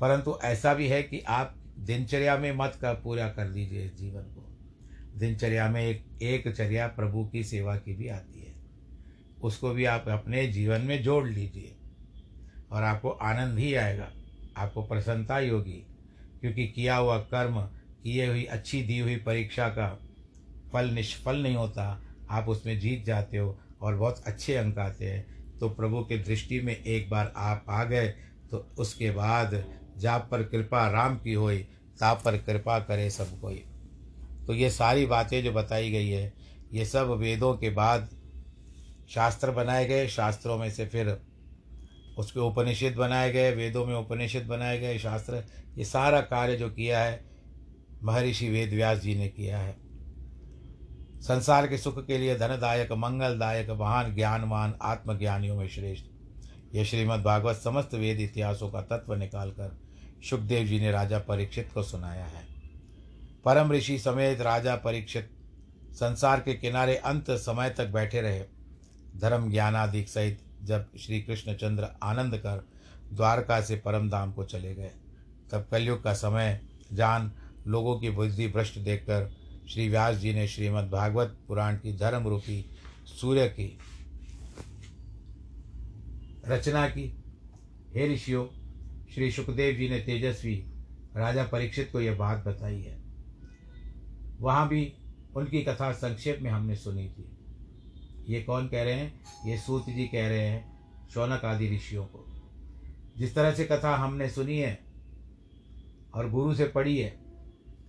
परंतु 0.00 0.38
ऐसा 0.44 0.74
भी 0.74 0.88
है 0.88 1.02
कि 1.02 1.20
आप 1.20 1.61
दिनचर्या 1.82 2.38
में 2.38 2.52
मत 2.52 2.78
कर, 2.80 2.94
पूरा 2.94 3.28
कर 3.28 3.46
लीजिए 3.46 3.84
इस 3.84 3.98
जीवन 3.98 4.22
को। 4.22 4.48
दिनचर्या 5.18 5.68
में 5.68 5.82
एक 5.82 6.22
एक 6.22 6.56
चर्या 6.56 6.86
प्रभु 6.86 7.24
की 7.24 7.44
सेवा 7.44 7.76
की 7.76 7.92
भी 7.92 8.08
आती 8.08 8.40
है। 8.40 8.54
उसको 9.42 9.70
भी 9.70 9.84
आप 9.84 10.08
अपने 10.08 10.46
जीवन 10.46 10.80
में 10.80 11.02
जोड़ 11.02 11.28
लीजिए 11.28 11.76
और 12.70 12.82
आपको 12.82 13.10
आनंद 13.10 13.58
ही 13.58 13.74
आएगा, 13.74 14.12
आपको 14.56 14.82
प्रसन्नता 14.82 15.36
ही 15.36 15.48
होगी। 15.48 15.86
क्योंकि 16.40 16.66
किया 16.66 16.96
हुआ 16.96 17.18
कर्म, 17.18 17.60
किए 18.02 18.26
हुई 18.26 18.44
अच्छी 18.44 18.82
दी 18.82 18.98
हुई 18.98 19.16
परीक्षा 19.16 19.68
का 19.68 20.00
फल 20.72 20.90
निष्फल 20.90 21.36
नहीं 21.36 21.56
होता। 21.56 22.02
आप 22.30 22.48
उसमें 22.48 22.80
जीत 22.80 23.04
जाते 23.04 23.38
हो 23.38 23.58
और 23.80 23.96
बहुत 23.96 24.22
अच्छे 24.26 24.54
अंक 24.54 24.78
आते 24.78 25.08
हैं। 25.10 25.42
तो 25.58 25.68
प्रभु 25.68 26.04
के 26.04 26.18
दृष्टि 26.18 26.60
में 26.60 26.84
एक 26.84 27.10
बार 27.10 27.32
आप 27.36 27.64
आ 27.68 27.84
गए 27.84 28.08
तो 28.50 28.68
उसके 28.78 29.10
बाद 29.10 29.81
जाप 30.02 30.28
पर 30.30 30.42
कृपा 30.42 30.88
राम 30.88 31.18
की 31.18 31.32
होई, 31.32 31.58
ताप 32.00 32.22
पर 32.24 32.36
कृपा 32.36 32.78
करे 32.78 33.10
सब 33.10 33.40
कोई। 33.40 33.64
तो 34.46 34.54
ये 34.54 34.70
सारी 34.70 35.06
बातें 35.06 35.42
जो 35.44 35.52
बताई 35.52 35.90
गई 35.90 36.08
है, 36.08 36.32
ये 36.72 36.84
सब 36.84 37.10
वेदों 37.10 37.54
के 37.54 37.70
बाद 37.70 38.08
शास्त्र 39.10 39.50
बनाए 39.50 39.86
गए। 39.86 40.06
शास्त्रों 40.08 40.58
में 40.58 40.70
से 40.70 40.86
फिर 40.86 41.20
उसके 42.18 42.40
उपनिषद 42.40 42.94
बनाए 42.94 43.32
गए, 43.32 43.54
वेदों 43.54 43.86
में 43.86 43.94
उपनिषद 43.94 44.42
बनाए 44.42 44.78
गए 44.78 44.98
शास्त्र। 44.98 45.44
ये 45.78 45.84
सारा 45.84 46.20
कार्य 46.20 46.56
जो 46.56 46.70
किया 46.70 47.00
है, 47.00 47.24
महर्षि 48.02 48.48
वेद 48.48 48.70
व्यास 48.70 48.98
जी 48.98 49.14
ने 49.14 49.28
किया 49.28 49.58
है। 49.58 49.76
संसार 51.20 51.66
के 51.66 51.78
सुख 51.78 52.06
के 52.06 52.18
लिए 52.18 52.38
धनदायक, 52.38 52.92
मंगलदायक, 52.92 53.70
महान, 53.70 54.14
ज्ञानवान, 54.14 54.74
आत्मज्ञानियों 54.82 55.56
में 55.56 55.68
श्रेष्ठ। 55.68 56.04
यह 56.74 56.84
श्रीमद् 56.84 57.22
भागवत 57.22 57.56
समस्त 57.56 57.94
वेद 57.94 58.20
इतिहासों 58.20 58.70
का 58.70 58.80
तत्व 58.80 59.14
निकालकर 59.14 59.81
सुखदेव 60.30 60.66
जी 60.66 60.80
ने 60.80 60.90
राजा 60.90 61.18
परीक्षित 61.18 61.70
को 61.74 61.82
सुनाया 61.82 62.24
है। 62.24 62.46
परम 63.44 63.72
ऋषि 63.72 63.98
समेत 63.98 64.40
राजा 64.40 64.76
परीक्षित 64.76 65.30
संसार 65.92 66.40
के 66.40 66.54
किनारे 66.54 66.96
अंत 66.96 67.30
समय 67.30 67.70
तक 67.70 67.86
बैठे 67.86 68.20
रहे। 68.20 68.44
धर्म 69.16 69.50
ज्ञानादि 69.50 70.04
सहित 70.04 70.42
जब 70.62 70.86
श्री 70.98 71.20
कृष्णचंद्र 71.22 71.88
आनंद 72.02 72.36
कर 72.36 72.68
द्वारका 73.12 73.60
से 73.60 73.76
परम 73.76 74.10
धाम 74.10 74.32
को 74.32 74.44
चले 74.44 74.74
गए, 74.74 74.90
तब 75.50 75.66
कलयुग 75.70 76.02
का 76.02 76.14
समय, 76.14 76.60
जान, 76.92 77.32
लोगों 77.66 78.00
की 78.00 78.10
बुद्धि 78.10 78.48
भ्रष्ट 78.48 78.78
देखकर 78.78 79.32
श्री 79.68 79.88
व्यास 79.88 80.16
जी 80.16 80.34
ने 80.34 80.48
श्रीमद् 80.48 80.90
भागवत 80.90 81.38
पुराण 81.48 81.76
की 81.76 81.96
धर्म 81.96 82.28
रूपी 82.28 82.64
सूर्य 83.06 83.48
की 83.48 83.78
रचना 86.48 86.88
की। 86.88 87.22
हे 87.94 88.14
ऋषियों 88.14 88.61
श्री 89.14 89.30
सुखदेव 89.30 89.74
जी 89.76 89.88
ने 89.88 89.98
तेजस्वी 89.98 90.54
राजा 91.16 91.44
परीक्षित 91.44 91.88
को 91.92 92.00
यह 92.00 92.14
बात 92.14 92.44
बताई 92.44 92.80
है। 92.82 93.00
वहाँ 94.40 94.68
भी 94.68 94.92
उनकी 95.36 95.62
कथा 95.62 95.92
संक्षेप 95.92 96.38
में 96.42 96.50
हमने 96.50 96.76
सुनी 96.76 97.08
थी। 97.08 97.28
ये 98.28 98.42
कौन 98.42 98.68
कह 98.68 98.82
रहे 98.82 98.94
हैं? 98.94 99.20
ये 99.46 99.58
सूत 99.58 99.86
जी 99.86 100.04
कह 100.04 100.28
रहे 100.28 100.46
हैं, 100.48 100.80
शौनक 101.10 101.44
आदि 101.44 101.70
ऋषियों 101.70 102.04
को। 102.04 102.24
जिस 103.16 103.34
तरह 103.34 103.52
से 103.52 103.64
कथा 103.64 103.96
हमने 103.96 104.30
सुनी 104.30 104.58
है 104.58 104.78
और 106.14 106.30
गुरु 106.30 106.54
से 106.54 106.64
पढ़ी 106.64 106.98
है, 106.98 107.18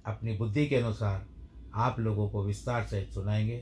अपनी 0.05 0.38
बुद्धि 0.38 0.67
के 0.67 0.76
अनुसार 0.76 1.26
आप 1.76 1.99
लोगों 1.99 2.30
को 2.30 2.45
विस्तार 2.45 2.86
से 2.86 3.05
सुनाएँगे 3.05 3.57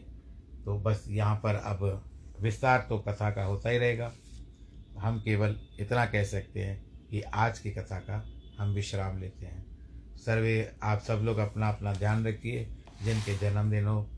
तो 0.66 0.80
बस 0.80 1.06
यहाँ 1.08 1.36
पर 1.36 1.56
अब 1.56 2.04
विस्तार 2.42 2.86
तो 2.90 2.98
कथा 3.00 3.32
का 3.32 3.44
होता 3.44 3.70
ही 3.70 3.78
रहेगा। 3.78 4.12
हम 5.00 5.20
केवल 5.20 5.60
इतना 5.80 6.06
कह 6.06 6.24
सकते 6.24 6.60
हैं 6.60 6.91
कि 7.12 7.22
आज 7.22 7.60
की 7.60 7.72
कथा 7.72 8.00
का 8.00 8.30
हम 8.60 8.74
विश्राम 8.74 9.20
लेते 9.20 9.46
हैं। 9.46 9.66
सर्वे, 10.18 10.72
आप 10.84 11.02
सब 11.02 11.14
लोग 11.14 11.38
अपना 11.38 11.70
अपना 11.70 11.94
ध्यान 11.94 12.28
रखिए, 12.28 12.70
जिनके 13.04 13.38
जन्मदिन 13.38 13.86
हो 13.86 14.10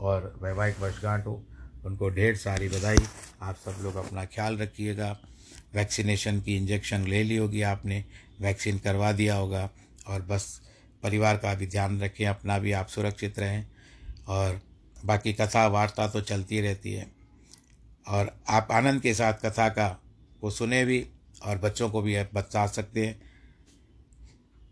और 0.00 0.38
वैवाहिक 0.42 0.80
वर्षगांठ 0.80 1.26
हो, 1.26 1.46
उनको 1.84 2.10
ढेर 2.10 2.36
सारी 2.36 2.68
बधाई। 2.68 2.96
आप 3.42 3.56
सब 3.56 3.76
लोग 3.82 3.94
अपना 3.94 4.24
ख्याल 4.24 4.58
रखिएगा। 4.58 5.20
वैक्सीनेशन 5.74 6.40
की 6.40 6.56
इंजेक्शन 6.56 7.00
ले 7.00 7.22
ली 7.22 7.36
होगी 7.36 7.62
आपने, 7.62 8.04
वैक्सीन 8.40 8.78
करवा 8.78 9.12
दिया 9.12 9.36
होगा 9.36 9.70
और 10.06 10.22
बस 10.22 10.60
परिवार 11.02 11.36
का 11.36 11.54
भी 11.54 11.66
ध्यान 11.66 12.00
रखें, 12.00 12.26
अपना 12.26 12.58
भी 12.58 12.72
आप 12.72 12.86
सुरक्षित 12.86 13.38
रहें। 13.38 13.66
और 14.28 14.60
बाकी 15.04 15.32
कथा 15.32 15.66
वार्ता 15.66 16.08
तो 16.08 16.20
चलती 16.20 16.60
रहती 16.60 16.92
है। 16.92 17.12
और 18.08 18.40
आप 18.48 18.68
आनंद 18.72 19.02
के 19.02 19.14
साथ 19.14 19.34
कथा 19.34 19.68
का 19.68 20.02
को 20.40 20.50
सुने 20.50 20.84
भी 20.84 21.06
और 21.44 21.58
बच्चों 21.58 21.90
को 21.90 22.02
भी 22.02 22.16
बता 22.34 22.66
सकते 22.66 23.06
हैं 23.06 23.20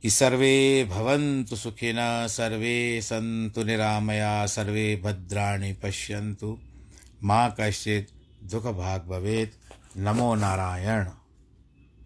कि 0.02 0.10
सर्वे 0.10 0.84
भवन्तु 0.84 1.56
सुखिन, 1.56 1.96
सर्वे 2.28 3.00
सन्तु 3.02 3.62
निरामया, 3.62 4.46
सर्वे 4.46 4.96
भद्राणि 5.04 5.72
पश्यन्तु। 5.72 6.58
माँ 7.24 7.56
कश्चित 7.60 8.08
दुख 8.44 8.62
भाग 8.62 9.02
भवेद 9.02 9.50
नमो 9.96 10.34
नारायण। 10.34 11.06